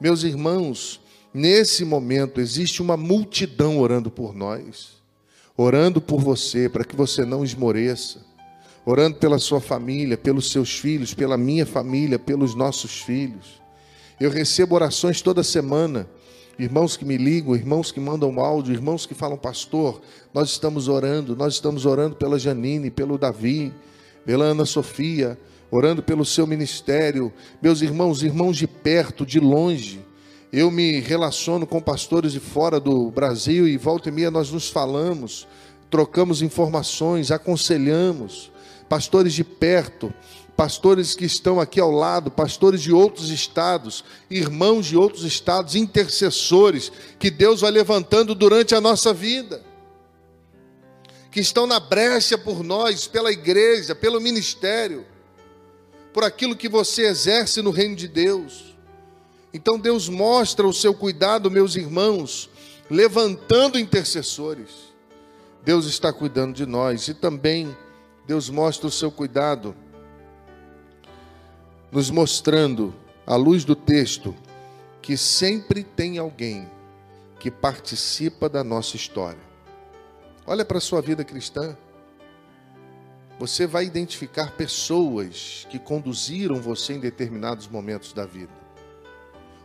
Meus 0.00 0.22
irmãos, 0.22 1.00
nesse 1.32 1.84
momento 1.84 2.40
existe 2.40 2.82
uma 2.82 2.96
multidão 2.96 3.78
orando 3.78 4.10
por 4.10 4.34
nós, 4.34 5.01
orando 5.56 6.00
por 6.00 6.20
você, 6.20 6.68
para 6.68 6.84
que 6.84 6.96
você 6.96 7.24
não 7.24 7.44
esmoreça, 7.44 8.20
orando 8.84 9.16
pela 9.16 9.38
sua 9.38 9.60
família, 9.60 10.16
pelos 10.16 10.50
seus 10.50 10.78
filhos, 10.78 11.14
pela 11.14 11.36
minha 11.36 11.66
família, 11.66 12.18
pelos 12.18 12.54
nossos 12.54 13.00
filhos. 13.00 13.60
Eu 14.20 14.30
recebo 14.30 14.74
orações 14.74 15.20
toda 15.20 15.42
semana, 15.42 16.08
irmãos 16.58 16.96
que 16.96 17.04
me 17.04 17.16
ligam, 17.16 17.54
irmãos 17.54 17.92
que 17.92 18.00
mandam 18.00 18.38
áudio, 18.40 18.74
irmãos 18.74 19.06
que 19.06 19.14
falam, 19.14 19.36
pastor, 19.36 20.00
nós 20.32 20.50
estamos 20.50 20.88
orando, 20.88 21.36
nós 21.36 21.54
estamos 21.54 21.86
orando 21.86 22.16
pela 22.16 22.38
Janine, 22.38 22.90
pelo 22.90 23.18
Davi, 23.18 23.72
pela 24.24 24.44
Ana 24.44 24.64
Sofia, 24.64 25.38
orando 25.70 26.02
pelo 26.02 26.24
seu 26.24 26.46
ministério. 26.46 27.32
Meus 27.60 27.82
irmãos, 27.82 28.22
irmãos 28.22 28.56
de 28.56 28.66
perto, 28.66 29.24
de 29.26 29.40
longe. 29.40 30.00
Eu 30.52 30.70
me 30.70 31.00
relaciono 31.00 31.66
com 31.66 31.80
pastores 31.80 32.32
de 32.32 32.40
fora 32.40 32.78
do 32.78 33.10
Brasil 33.10 33.66
e 33.66 33.78
volta 33.78 34.10
e 34.10 34.12
meia 34.12 34.30
nós 34.30 34.50
nos 34.50 34.68
falamos, 34.68 35.48
trocamos 35.90 36.42
informações, 36.42 37.30
aconselhamos. 37.30 38.52
Pastores 38.86 39.32
de 39.32 39.42
perto, 39.42 40.12
pastores 40.54 41.14
que 41.14 41.24
estão 41.24 41.58
aqui 41.58 41.80
ao 41.80 41.90
lado, 41.90 42.30
pastores 42.30 42.82
de 42.82 42.92
outros 42.92 43.30
estados, 43.30 44.04
irmãos 44.30 44.84
de 44.84 44.96
outros 44.96 45.24
estados, 45.24 45.74
intercessores 45.74 46.92
que 47.18 47.30
Deus 47.30 47.62
vai 47.62 47.70
levantando 47.70 48.34
durante 48.34 48.74
a 48.74 48.80
nossa 48.80 49.14
vida. 49.14 49.62
Que 51.30 51.40
estão 51.40 51.66
na 51.66 51.80
brecha 51.80 52.36
por 52.36 52.62
nós, 52.62 53.06
pela 53.06 53.32
igreja, 53.32 53.94
pelo 53.94 54.20
ministério 54.20 55.06
por 56.12 56.24
aquilo 56.24 56.54
que 56.54 56.68
você 56.68 57.06
exerce 57.06 57.62
no 57.62 57.70
reino 57.70 57.96
de 57.96 58.06
Deus. 58.06 58.71
Então 59.52 59.78
Deus 59.78 60.08
mostra 60.08 60.66
o 60.66 60.72
seu 60.72 60.94
cuidado, 60.94 61.50
meus 61.50 61.76
irmãos, 61.76 62.48
levantando 62.90 63.78
intercessores. 63.78 64.92
Deus 65.64 65.86
está 65.86 66.12
cuidando 66.12 66.54
de 66.54 66.66
nós 66.66 67.08
e 67.08 67.14
também 67.14 67.76
Deus 68.26 68.48
mostra 68.48 68.86
o 68.86 68.90
seu 68.90 69.10
cuidado, 69.10 69.74
nos 71.90 72.10
mostrando, 72.10 72.94
à 73.26 73.36
luz 73.36 73.64
do 73.64 73.76
texto, 73.76 74.34
que 75.00 75.16
sempre 75.16 75.84
tem 75.84 76.18
alguém 76.18 76.68
que 77.38 77.50
participa 77.50 78.48
da 78.48 78.64
nossa 78.64 78.96
história. 78.96 79.40
Olha 80.46 80.64
para 80.64 80.78
a 80.78 80.80
sua 80.80 81.00
vida 81.00 81.24
cristã 81.24 81.76
você 83.42 83.66
vai 83.66 83.84
identificar 83.84 84.52
pessoas 84.52 85.66
que 85.68 85.76
conduziram 85.76 86.60
você 86.60 86.92
em 86.92 87.00
determinados 87.00 87.66
momentos 87.66 88.12
da 88.12 88.24
vida. 88.24 88.61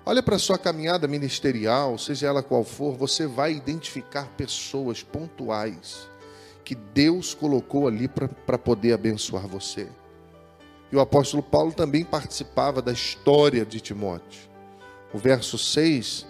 Olha 0.10 0.24
para 0.24 0.38
a 0.38 0.40
sua 0.40 0.58
caminhada 0.58 1.06
ministerial, 1.06 1.98
seja 1.98 2.28
ela 2.28 2.42
qual 2.42 2.64
for, 2.64 2.96
você 2.96 3.28
vai 3.28 3.52
identificar 3.52 4.30
pessoas 4.38 5.04
pontuais 5.04 6.08
que 6.64 6.76
Deus 6.76 7.34
colocou 7.34 7.90
ali 7.90 8.08
para 8.08 8.58
poder 8.58 8.94
abençoar 8.94 9.46
você. 9.46 9.90
E 10.90 10.96
o 10.96 11.02
apóstolo 11.02 11.44
Paulo 11.44 11.74
também 11.74 12.06
participava 12.06 12.82
da 12.82 12.94
história 12.94 13.66
de 13.66 13.82
Timóteo. 13.82 14.50
O 15.14 15.18
verso 15.18 15.58
6 15.58 16.26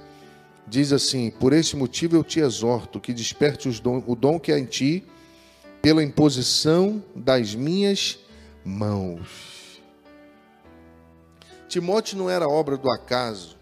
diz 0.66 0.92
assim: 0.92 1.30
Por 1.30 1.54
este 1.54 1.78
motivo 1.78 2.16
eu 2.16 2.24
te 2.24 2.40
exorto 2.40 3.00
que 3.00 3.14
desperte 3.14 3.70
o 3.70 4.16
dom 4.16 4.40
que 4.40 4.52
há 4.52 4.58
em 4.58 4.66
ti 4.66 5.06
pela 5.84 6.04
imposição 6.04 7.04
das 7.16 7.54
minhas 7.54 8.18
mãos. 8.66 9.80
Timóteo 11.70 12.18
não 12.18 12.28
era 12.28 12.50
obra 12.50 12.76
do 12.76 12.90
acaso, 12.90 13.57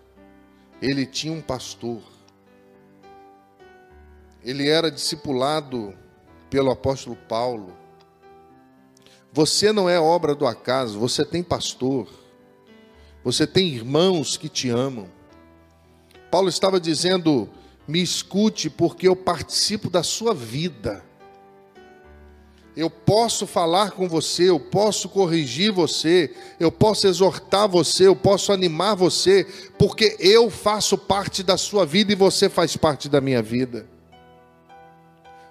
ele 0.85 1.03
tinha 1.03 1.33
um 1.33 1.41
pastor. 1.41 1.99
Ele 4.43 4.69
era 4.69 4.91
discipulado 4.91 5.95
pelo 6.47 6.69
apóstolo 6.69 7.15
Paulo. 7.15 7.75
Você 9.33 9.71
não 9.71 9.89
é 9.89 9.99
obra 9.99 10.35
do 10.35 10.45
acaso, 10.45 10.99
você 10.99 11.25
tem 11.25 11.41
pastor. 11.41 12.07
Você 13.23 13.47
tem 13.47 13.67
irmãos 13.69 14.37
que 14.37 14.47
te 14.47 14.69
amam. 14.69 15.09
Paulo 16.29 16.49
estava 16.49 16.79
dizendo: 16.79 17.49
me 17.87 17.99
escute, 17.99 18.69
porque 18.69 19.07
eu 19.07 19.15
participo 19.15 19.89
da 19.89 20.03
sua 20.03 20.35
vida 20.35 21.03
eu 22.75 22.89
posso 22.89 23.47
falar 23.47 23.91
com 23.91 24.07
você, 24.07 24.49
eu 24.49 24.59
posso 24.59 25.07
corrigir 25.07 25.71
você, 25.71 26.33
eu 26.59 26.69
posso 26.71 27.07
exortar 27.07 27.69
você, 27.69 28.07
eu 28.07 28.15
posso 28.15 28.51
animar 28.51 28.95
você, 28.95 29.47
porque 29.77 30.17
eu 30.19 30.49
faço 30.49 30.97
parte 30.97 31.41
da 31.41 31.55
sua 31.55 31.85
vida 31.85 32.11
e 32.11 32.15
você 32.15 32.49
faz 32.49 32.75
parte 32.75 33.07
da 33.07 33.21
minha 33.21 33.41
vida. 33.41 33.87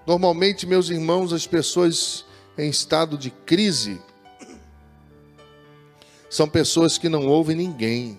Normalmente, 0.06 0.66
meus 0.66 0.90
irmãos, 0.90 1.32
as 1.32 1.46
pessoas 1.46 2.26
em 2.58 2.68
estado 2.68 3.16
de 3.16 3.30
crise 3.30 3.98
são 6.28 6.48
pessoas 6.48 6.98
que 6.98 7.08
não 7.08 7.26
ouvem 7.26 7.56
ninguém. 7.56 8.18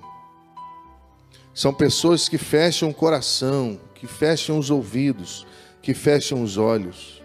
São 1.53 1.73
pessoas 1.73 2.27
que 2.27 2.37
fecham 2.37 2.89
o 2.89 2.93
coração, 2.93 3.79
que 3.93 4.07
fecham 4.07 4.57
os 4.57 4.71
ouvidos, 4.71 5.45
que 5.81 5.93
fecham 5.93 6.41
os 6.41 6.57
olhos. 6.57 7.21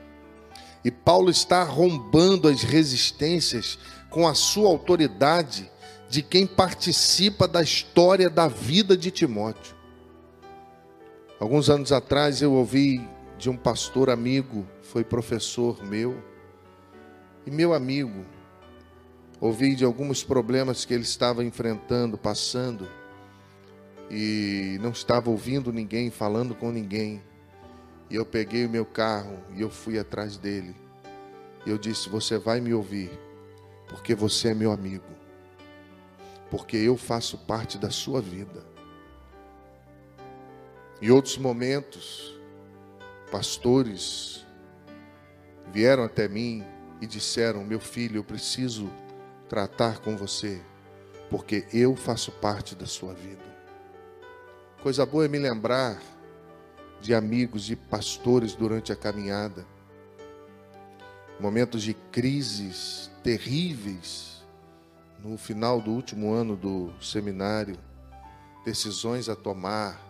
E 0.84 0.90
Paulo 0.90 1.30
está 1.30 1.60
arrombando 1.60 2.48
as 2.48 2.62
resistências 2.62 3.78
com 4.08 4.26
a 4.26 4.34
sua 4.34 4.68
autoridade 4.68 5.70
de 6.08 6.22
quem 6.22 6.46
participa 6.46 7.46
da 7.46 7.62
história 7.62 8.28
da 8.28 8.48
vida 8.48 8.96
de 8.96 9.10
Timóteo. 9.10 9.76
Alguns 11.38 11.70
anos 11.70 11.92
atrás 11.92 12.42
eu 12.42 12.52
ouvi 12.52 13.00
de 13.38 13.48
um 13.48 13.56
pastor 13.56 14.10
amigo, 14.10 14.66
foi 14.82 15.04
professor 15.04 15.82
meu, 15.84 16.22
e 17.46 17.50
meu 17.50 17.72
amigo, 17.72 18.26
ouvi 19.40 19.74
de 19.74 19.84
alguns 19.84 20.22
problemas 20.22 20.84
que 20.84 20.92
ele 20.92 21.04
estava 21.04 21.42
enfrentando, 21.42 22.18
passando, 22.18 22.86
e 24.10 24.78
não 24.82 24.90
estava 24.90 25.30
ouvindo 25.30 25.72
ninguém, 25.72 26.10
falando 26.10 26.54
com 26.54 26.70
ninguém. 26.70 27.22
E 28.10 28.16
eu 28.16 28.26
peguei 28.26 28.66
o 28.66 28.68
meu 28.68 28.84
carro 28.84 29.38
e 29.54 29.60
eu 29.60 29.70
fui 29.70 29.96
atrás 29.96 30.36
dele. 30.36 30.74
E 31.64 31.70
eu 31.70 31.78
disse: 31.78 32.08
Você 32.08 32.36
vai 32.38 32.60
me 32.60 32.74
ouvir, 32.74 33.10
porque 33.88 34.14
você 34.14 34.48
é 34.48 34.54
meu 34.54 34.72
amigo, 34.72 35.04
porque 36.50 36.76
eu 36.76 36.96
faço 36.96 37.38
parte 37.38 37.78
da 37.78 37.90
sua 37.90 38.20
vida. 38.20 38.64
Em 41.00 41.10
outros 41.10 41.38
momentos, 41.38 42.36
pastores 43.30 44.44
vieram 45.72 46.02
até 46.02 46.28
mim 46.28 46.64
e 47.00 47.06
disseram: 47.06 47.64
Meu 47.64 47.78
filho, 47.78 48.18
eu 48.18 48.24
preciso 48.24 48.90
tratar 49.48 50.00
com 50.00 50.16
você, 50.16 50.60
porque 51.30 51.64
eu 51.72 51.94
faço 51.94 52.32
parte 52.32 52.74
da 52.74 52.86
sua 52.86 53.14
vida. 53.14 53.48
Coisa 54.82 55.06
boa 55.06 55.26
é 55.26 55.28
me 55.28 55.38
lembrar 55.38 56.00
de 57.00 57.14
amigos 57.14 57.70
e 57.70 57.76
pastores 57.76 58.54
durante 58.54 58.92
a 58.92 58.96
caminhada, 58.96 59.66
momentos 61.38 61.82
de 61.82 61.94
crises 61.94 63.10
terríveis 63.22 64.44
no 65.22 65.36
final 65.36 65.80
do 65.80 65.90
último 65.90 66.32
ano 66.32 66.56
do 66.56 66.92
seminário, 67.00 67.78
decisões 68.64 69.28
a 69.28 69.36
tomar, 69.36 70.00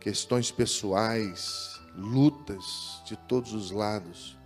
questões 0.00 0.50
pessoais, 0.50 1.80
lutas 1.96 3.02
de 3.04 3.16
todos 3.16 3.52
os 3.52 3.70
lados. 3.70 4.36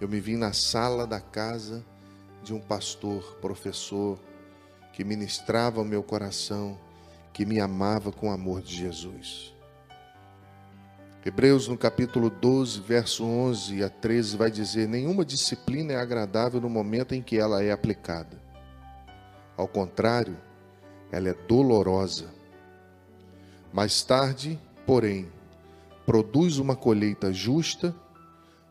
Eu 0.00 0.08
me 0.08 0.20
vi 0.20 0.36
na 0.36 0.52
sala 0.52 1.06
da 1.06 1.20
casa 1.20 1.84
de 2.42 2.52
um 2.52 2.60
pastor, 2.60 3.36
professor, 3.40 4.18
que 4.92 5.04
ministrava 5.04 5.80
o 5.80 5.84
meu 5.84 6.02
coração, 6.02 6.78
que 7.32 7.46
me 7.46 7.60
amava 7.60 8.12
com 8.12 8.28
o 8.28 8.32
amor 8.32 8.60
de 8.60 8.74
Jesus. 8.74 9.54
Hebreus 11.24 11.68
no 11.68 11.78
capítulo 11.78 12.28
12, 12.28 12.80
verso 12.80 13.24
11 13.24 13.84
a 13.84 13.88
13 13.88 14.36
vai 14.36 14.50
dizer: 14.50 14.88
Nenhuma 14.88 15.24
disciplina 15.24 15.92
é 15.92 15.96
agradável 15.96 16.60
no 16.60 16.68
momento 16.68 17.14
em 17.14 17.22
que 17.22 17.38
ela 17.38 17.62
é 17.62 17.70
aplicada. 17.70 18.42
Ao 19.56 19.68
contrário, 19.68 20.36
ela 21.12 21.28
é 21.28 21.32
dolorosa. 21.32 22.28
Mais 23.72 24.02
tarde, 24.02 24.58
porém, 24.84 25.30
produz 26.04 26.58
uma 26.58 26.74
colheita 26.74 27.32
justa, 27.32 27.94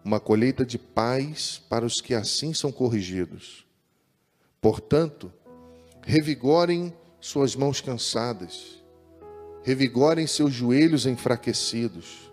uma 0.03 0.19
colheita 0.19 0.65
de 0.65 0.77
paz 0.77 1.57
para 1.69 1.85
os 1.85 2.01
que 2.01 2.13
assim 2.13 2.53
são 2.53 2.69
corrigidos. 2.69 3.65
Portanto, 4.59 5.31
revigorem 6.01 6.93
suas 7.21 7.55
mãos 7.55 7.79
cansadas, 7.79 8.83
revigorem 9.63 10.27
seus 10.27 10.51
joelhos 10.51 11.05
enfraquecidos 11.05 12.30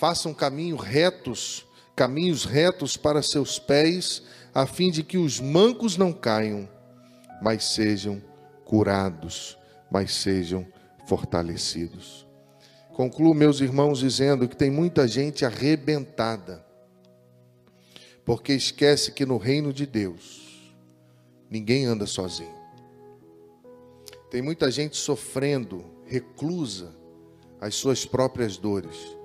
façam 0.00 0.32
caminho 0.32 0.76
retos, 0.76 1.66
caminhos 1.94 2.46
retos 2.46 2.96
para 2.96 3.20
seus 3.20 3.58
pés, 3.58 4.22
a 4.54 4.66
fim 4.66 4.90
de 4.90 5.02
que 5.02 5.18
os 5.18 5.38
mancos 5.38 5.98
não 5.98 6.10
caiam, 6.10 6.66
mas 7.42 7.74
sejam 7.74 8.18
curados, 8.64 9.58
mas 9.90 10.14
sejam 10.14 10.66
fortalecidos. 11.06 12.26
Concluo, 12.94 13.34
meus 13.34 13.60
irmãos, 13.60 13.98
dizendo 13.98 14.48
que 14.48 14.56
tem 14.56 14.70
muita 14.70 15.06
gente 15.06 15.44
arrebentada, 15.44 16.64
porque 18.24 18.54
esquece 18.54 19.12
que 19.12 19.26
no 19.26 19.36
reino 19.36 19.70
de 19.70 19.84
Deus 19.84 20.72
ninguém 21.50 21.84
anda 21.84 22.06
sozinho. 22.06 22.58
Tem 24.30 24.40
muita 24.40 24.70
gente 24.70 24.96
sofrendo, 24.96 25.84
reclusa, 26.06 26.90
as 27.60 27.74
suas 27.74 28.06
próprias 28.06 28.56
dores 28.56 29.19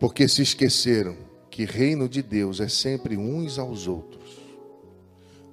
porque 0.00 0.26
se 0.26 0.40
esqueceram 0.40 1.14
que 1.50 1.66
reino 1.66 2.08
de 2.08 2.22
Deus 2.22 2.58
é 2.58 2.68
sempre 2.68 3.18
uns 3.18 3.58
aos 3.58 3.86
outros, 3.86 4.40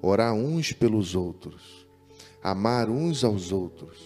orar 0.01 0.33
uns 0.33 0.71
pelos 0.71 1.15
outros, 1.15 1.86
amar 2.41 2.89
uns 2.89 3.25
aos 3.25 3.51
outros, 3.51 3.99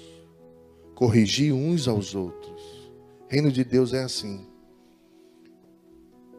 corrigir 0.95 1.53
uns 1.53 1.87
aos 1.87 2.15
outros. 2.15 2.91
Reino 3.29 3.51
de 3.51 3.63
Deus 3.63 3.93
é 3.93 4.01
assim. 4.01 4.47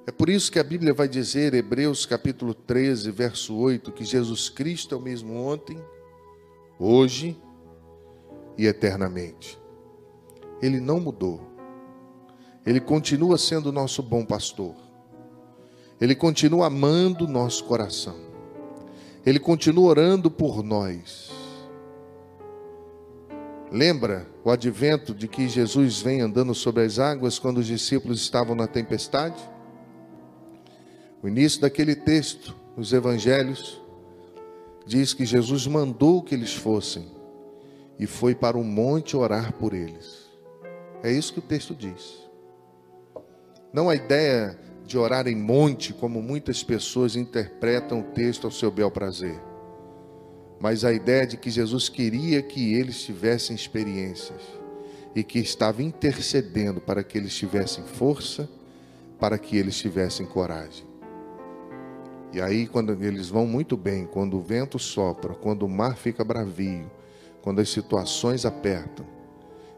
É 0.04 0.10
por 0.10 0.28
isso 0.28 0.50
que 0.50 0.58
a 0.58 0.64
Bíblia 0.64 0.92
vai 0.92 1.08
dizer, 1.08 1.54
Hebreus 1.54 2.04
capítulo 2.04 2.54
13, 2.54 3.08
verso 3.12 3.54
8, 3.54 3.92
que 3.92 4.04
Jesus 4.04 4.48
Cristo 4.48 4.96
é 4.96 4.98
o 4.98 5.00
mesmo 5.00 5.36
ontem, 5.36 5.78
hoje 6.76 7.40
e 8.58 8.66
eternamente. 8.66 9.56
Ele 10.60 10.80
não 10.80 10.98
mudou. 10.98 11.51
Ele 12.64 12.80
continua 12.80 13.36
sendo 13.36 13.72
nosso 13.72 14.02
bom 14.02 14.24
pastor. 14.24 14.74
Ele 16.00 16.14
continua 16.14 16.66
amando 16.66 17.26
nosso 17.26 17.64
coração. 17.64 18.16
Ele 19.24 19.38
continua 19.38 19.88
orando 19.88 20.30
por 20.30 20.62
nós. 20.62 21.30
Lembra 23.70 24.26
o 24.44 24.50
advento 24.50 25.14
de 25.14 25.26
que 25.26 25.48
Jesus 25.48 26.00
vem 26.00 26.20
andando 26.20 26.54
sobre 26.54 26.82
as 26.82 26.98
águas 26.98 27.38
quando 27.38 27.58
os 27.58 27.66
discípulos 27.66 28.20
estavam 28.20 28.54
na 28.54 28.66
tempestade? 28.66 29.40
O 31.22 31.28
início 31.28 31.60
daquele 31.60 31.94
texto, 31.94 32.54
nos 32.76 32.92
evangelhos, 32.92 33.80
diz 34.84 35.14
que 35.14 35.24
Jesus 35.24 35.66
mandou 35.66 36.22
que 36.22 36.34
eles 36.34 36.52
fossem 36.52 37.06
e 37.98 38.06
foi 38.06 38.34
para 38.34 38.58
o 38.58 38.64
monte 38.64 39.16
orar 39.16 39.52
por 39.52 39.72
eles. 39.72 40.28
É 41.02 41.10
isso 41.10 41.32
que 41.32 41.38
o 41.38 41.42
texto 41.42 41.74
diz. 41.74 42.21
Não 43.72 43.88
a 43.88 43.94
ideia 43.94 44.58
de 44.84 44.98
orar 44.98 45.26
em 45.26 45.34
monte, 45.34 45.92
como 45.92 46.20
muitas 46.20 46.62
pessoas 46.62 47.16
interpretam 47.16 48.00
o 48.00 48.04
texto 48.04 48.44
ao 48.44 48.50
seu 48.50 48.70
bel 48.70 48.90
prazer, 48.90 49.40
mas 50.60 50.84
a 50.84 50.92
ideia 50.92 51.26
de 51.26 51.36
que 51.36 51.50
Jesus 51.50 51.88
queria 51.88 52.42
que 52.42 52.74
eles 52.74 53.02
tivessem 53.02 53.56
experiências 53.56 54.42
e 55.14 55.24
que 55.24 55.38
estava 55.38 55.82
intercedendo 55.82 56.80
para 56.80 57.02
que 57.02 57.16
eles 57.16 57.34
tivessem 57.34 57.84
força, 57.84 58.48
para 59.18 59.38
que 59.38 59.56
eles 59.56 59.76
tivessem 59.76 60.26
coragem. 60.26 60.86
E 62.32 62.40
aí, 62.40 62.66
quando 62.66 62.92
eles 63.02 63.28
vão 63.28 63.46
muito 63.46 63.76
bem, 63.76 64.06
quando 64.06 64.38
o 64.38 64.40
vento 64.40 64.78
sopra, 64.78 65.34
quando 65.34 65.64
o 65.64 65.68
mar 65.68 65.96
fica 65.96 66.24
bravio, 66.24 66.90
quando 67.42 67.60
as 67.60 67.68
situações 67.68 68.46
apertam 68.46 69.06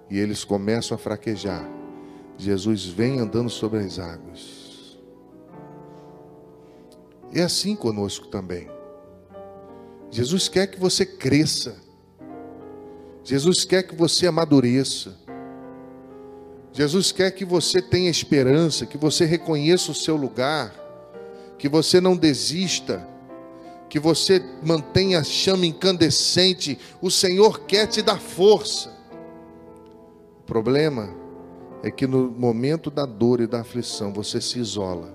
e 0.08 0.18
eles 0.18 0.44
começam 0.44 0.94
a 0.94 0.98
fraquejar, 0.98 1.68
Jesus 2.36 2.86
vem 2.86 3.20
andando 3.20 3.48
sobre 3.48 3.80
as 3.80 3.98
águas. 3.98 4.98
É 7.32 7.42
assim 7.42 7.74
conosco 7.74 8.28
também. 8.28 8.68
Jesus 10.10 10.48
quer 10.48 10.66
que 10.68 10.78
você 10.78 11.04
cresça. 11.04 11.76
Jesus 13.24 13.64
quer 13.64 13.82
que 13.82 13.94
você 13.94 14.26
amadureça. 14.26 15.16
Jesus 16.72 17.12
quer 17.12 17.30
que 17.30 17.44
você 17.44 17.80
tenha 17.80 18.10
esperança, 18.10 18.84
que 18.84 18.98
você 18.98 19.24
reconheça 19.24 19.90
o 19.90 19.94
seu 19.94 20.16
lugar, 20.16 20.74
que 21.56 21.68
você 21.68 22.00
não 22.00 22.16
desista, 22.16 23.08
que 23.88 23.98
você 23.98 24.44
mantenha 24.62 25.20
a 25.20 25.24
chama 25.24 25.66
incandescente. 25.66 26.78
O 27.00 27.10
Senhor 27.10 27.60
quer 27.60 27.86
te 27.86 28.02
dar 28.02 28.20
força. 28.20 28.92
O 30.40 30.42
problema 30.42 31.23
é 31.84 31.90
que 31.90 32.06
no 32.06 32.30
momento 32.30 32.90
da 32.90 33.04
dor 33.04 33.42
e 33.42 33.46
da 33.46 33.60
aflição 33.60 34.10
você 34.10 34.40
se 34.40 34.58
isola. 34.58 35.14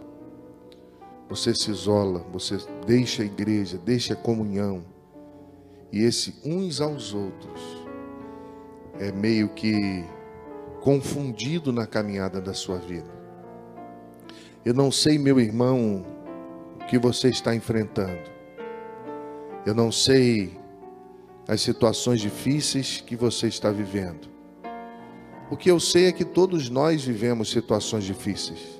Você 1.27 1.55
se 1.55 1.71
isola, 1.71 2.23
você 2.31 2.59
deixa 2.85 3.23
a 3.23 3.25
igreja, 3.25 3.75
deixa 3.83 4.13
a 4.13 4.15
comunhão. 4.15 4.85
E 5.91 6.03
esse 6.03 6.35
uns 6.45 6.79
aos 6.79 7.11
outros 7.11 7.59
é 8.99 9.11
meio 9.11 9.49
que 9.49 10.05
confundido 10.81 11.73
na 11.73 11.87
caminhada 11.87 12.39
da 12.39 12.53
sua 12.53 12.77
vida. 12.77 13.09
Eu 14.63 14.75
não 14.75 14.91
sei, 14.91 15.17
meu 15.17 15.39
irmão, 15.39 16.05
o 16.79 16.85
que 16.85 16.99
você 16.99 17.29
está 17.29 17.55
enfrentando. 17.55 18.29
Eu 19.65 19.73
não 19.73 19.91
sei 19.91 20.55
as 21.47 21.61
situações 21.61 22.21
difíceis 22.21 23.01
que 23.01 23.15
você 23.15 23.47
está 23.47 23.71
vivendo. 23.71 24.28
O 25.51 25.57
que 25.57 25.71
eu 25.71 25.79
sei 25.79 26.05
é 26.05 26.11
que 26.11 26.23
todos 26.23 26.69
nós 26.69 27.03
vivemos 27.03 27.49
situações 27.49 28.03
difíceis. 28.03 28.79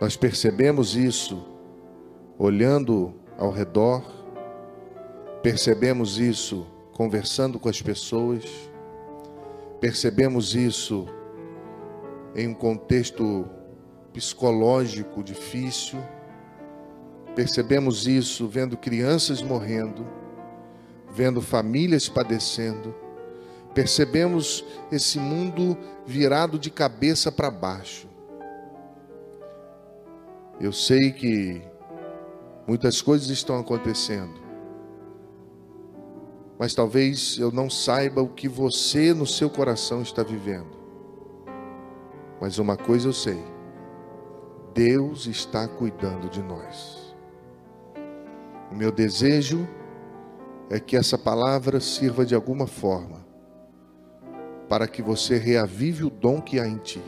Nós 0.00 0.16
percebemos 0.16 0.96
isso 0.96 1.44
olhando 2.36 3.14
ao 3.38 3.52
redor, 3.52 4.02
percebemos 5.42 6.18
isso 6.18 6.66
conversando 6.92 7.60
com 7.60 7.68
as 7.68 7.80
pessoas, 7.80 8.44
percebemos 9.80 10.56
isso 10.56 11.06
em 12.34 12.48
um 12.48 12.54
contexto 12.54 13.48
psicológico 14.12 15.22
difícil, 15.22 16.00
percebemos 17.36 18.08
isso 18.08 18.48
vendo 18.48 18.76
crianças 18.76 19.40
morrendo, 19.40 20.04
vendo 21.12 21.40
famílias 21.40 22.08
padecendo, 22.08 23.03
percebemos 23.74 24.64
esse 24.90 25.18
mundo 25.18 25.76
virado 26.06 26.58
de 26.58 26.70
cabeça 26.70 27.32
para 27.32 27.50
baixo. 27.50 28.08
Eu 30.60 30.72
sei 30.72 31.10
que 31.10 31.60
muitas 32.66 33.02
coisas 33.02 33.28
estão 33.28 33.58
acontecendo, 33.58 34.40
mas 36.56 36.72
talvez 36.72 37.36
eu 37.38 37.50
não 37.50 37.68
saiba 37.68 38.22
o 38.22 38.28
que 38.28 38.48
você 38.48 39.12
no 39.12 39.26
seu 39.26 39.50
coração 39.50 40.00
está 40.00 40.22
vivendo. 40.22 40.84
Mas 42.40 42.58
uma 42.58 42.76
coisa 42.76 43.08
eu 43.08 43.12
sei: 43.12 43.42
Deus 44.72 45.26
está 45.26 45.66
cuidando 45.66 46.30
de 46.30 46.40
nós. 46.40 47.12
O 48.70 48.76
meu 48.76 48.92
desejo 48.92 49.68
é 50.70 50.78
que 50.78 50.96
essa 50.96 51.18
palavra 51.18 51.80
sirva 51.80 52.24
de 52.24 52.34
alguma 52.34 52.66
forma 52.66 53.23
para 54.68 54.86
que 54.88 55.02
você 55.02 55.36
reavive 55.36 56.04
o 56.04 56.10
dom 56.10 56.40
que 56.40 56.58
há 56.58 56.66
em 56.66 56.78
ti, 56.78 57.02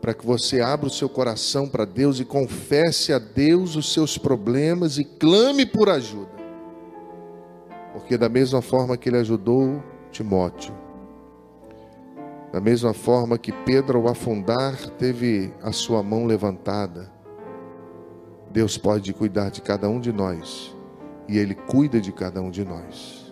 para 0.00 0.14
que 0.14 0.26
você 0.26 0.60
abra 0.60 0.86
o 0.86 0.90
seu 0.90 1.08
coração 1.08 1.68
para 1.68 1.84
Deus 1.84 2.20
e 2.20 2.24
confesse 2.24 3.12
a 3.12 3.18
Deus 3.18 3.76
os 3.76 3.92
seus 3.92 4.18
problemas 4.18 4.98
e 4.98 5.04
clame 5.04 5.64
por 5.64 5.88
ajuda, 5.88 6.32
porque 7.92 8.18
da 8.18 8.28
mesma 8.28 8.60
forma 8.60 8.96
que 8.96 9.08
ele 9.08 9.18
ajudou 9.18 9.82
Timóteo, 10.10 10.74
da 12.52 12.60
mesma 12.60 12.94
forma 12.94 13.36
que 13.36 13.50
Pedro, 13.50 13.98
ao 13.98 14.08
afundar, 14.08 14.76
teve 14.90 15.52
a 15.60 15.72
sua 15.72 16.04
mão 16.04 16.24
levantada, 16.24 17.12
Deus 18.48 18.78
pode 18.78 19.12
cuidar 19.12 19.50
de 19.50 19.60
cada 19.60 19.88
um 19.88 19.98
de 19.98 20.12
nós, 20.12 20.72
e 21.28 21.36
Ele 21.36 21.56
cuida 21.56 22.00
de 22.00 22.12
cada 22.12 22.40
um 22.40 22.52
de 22.52 22.64
nós. 22.64 23.23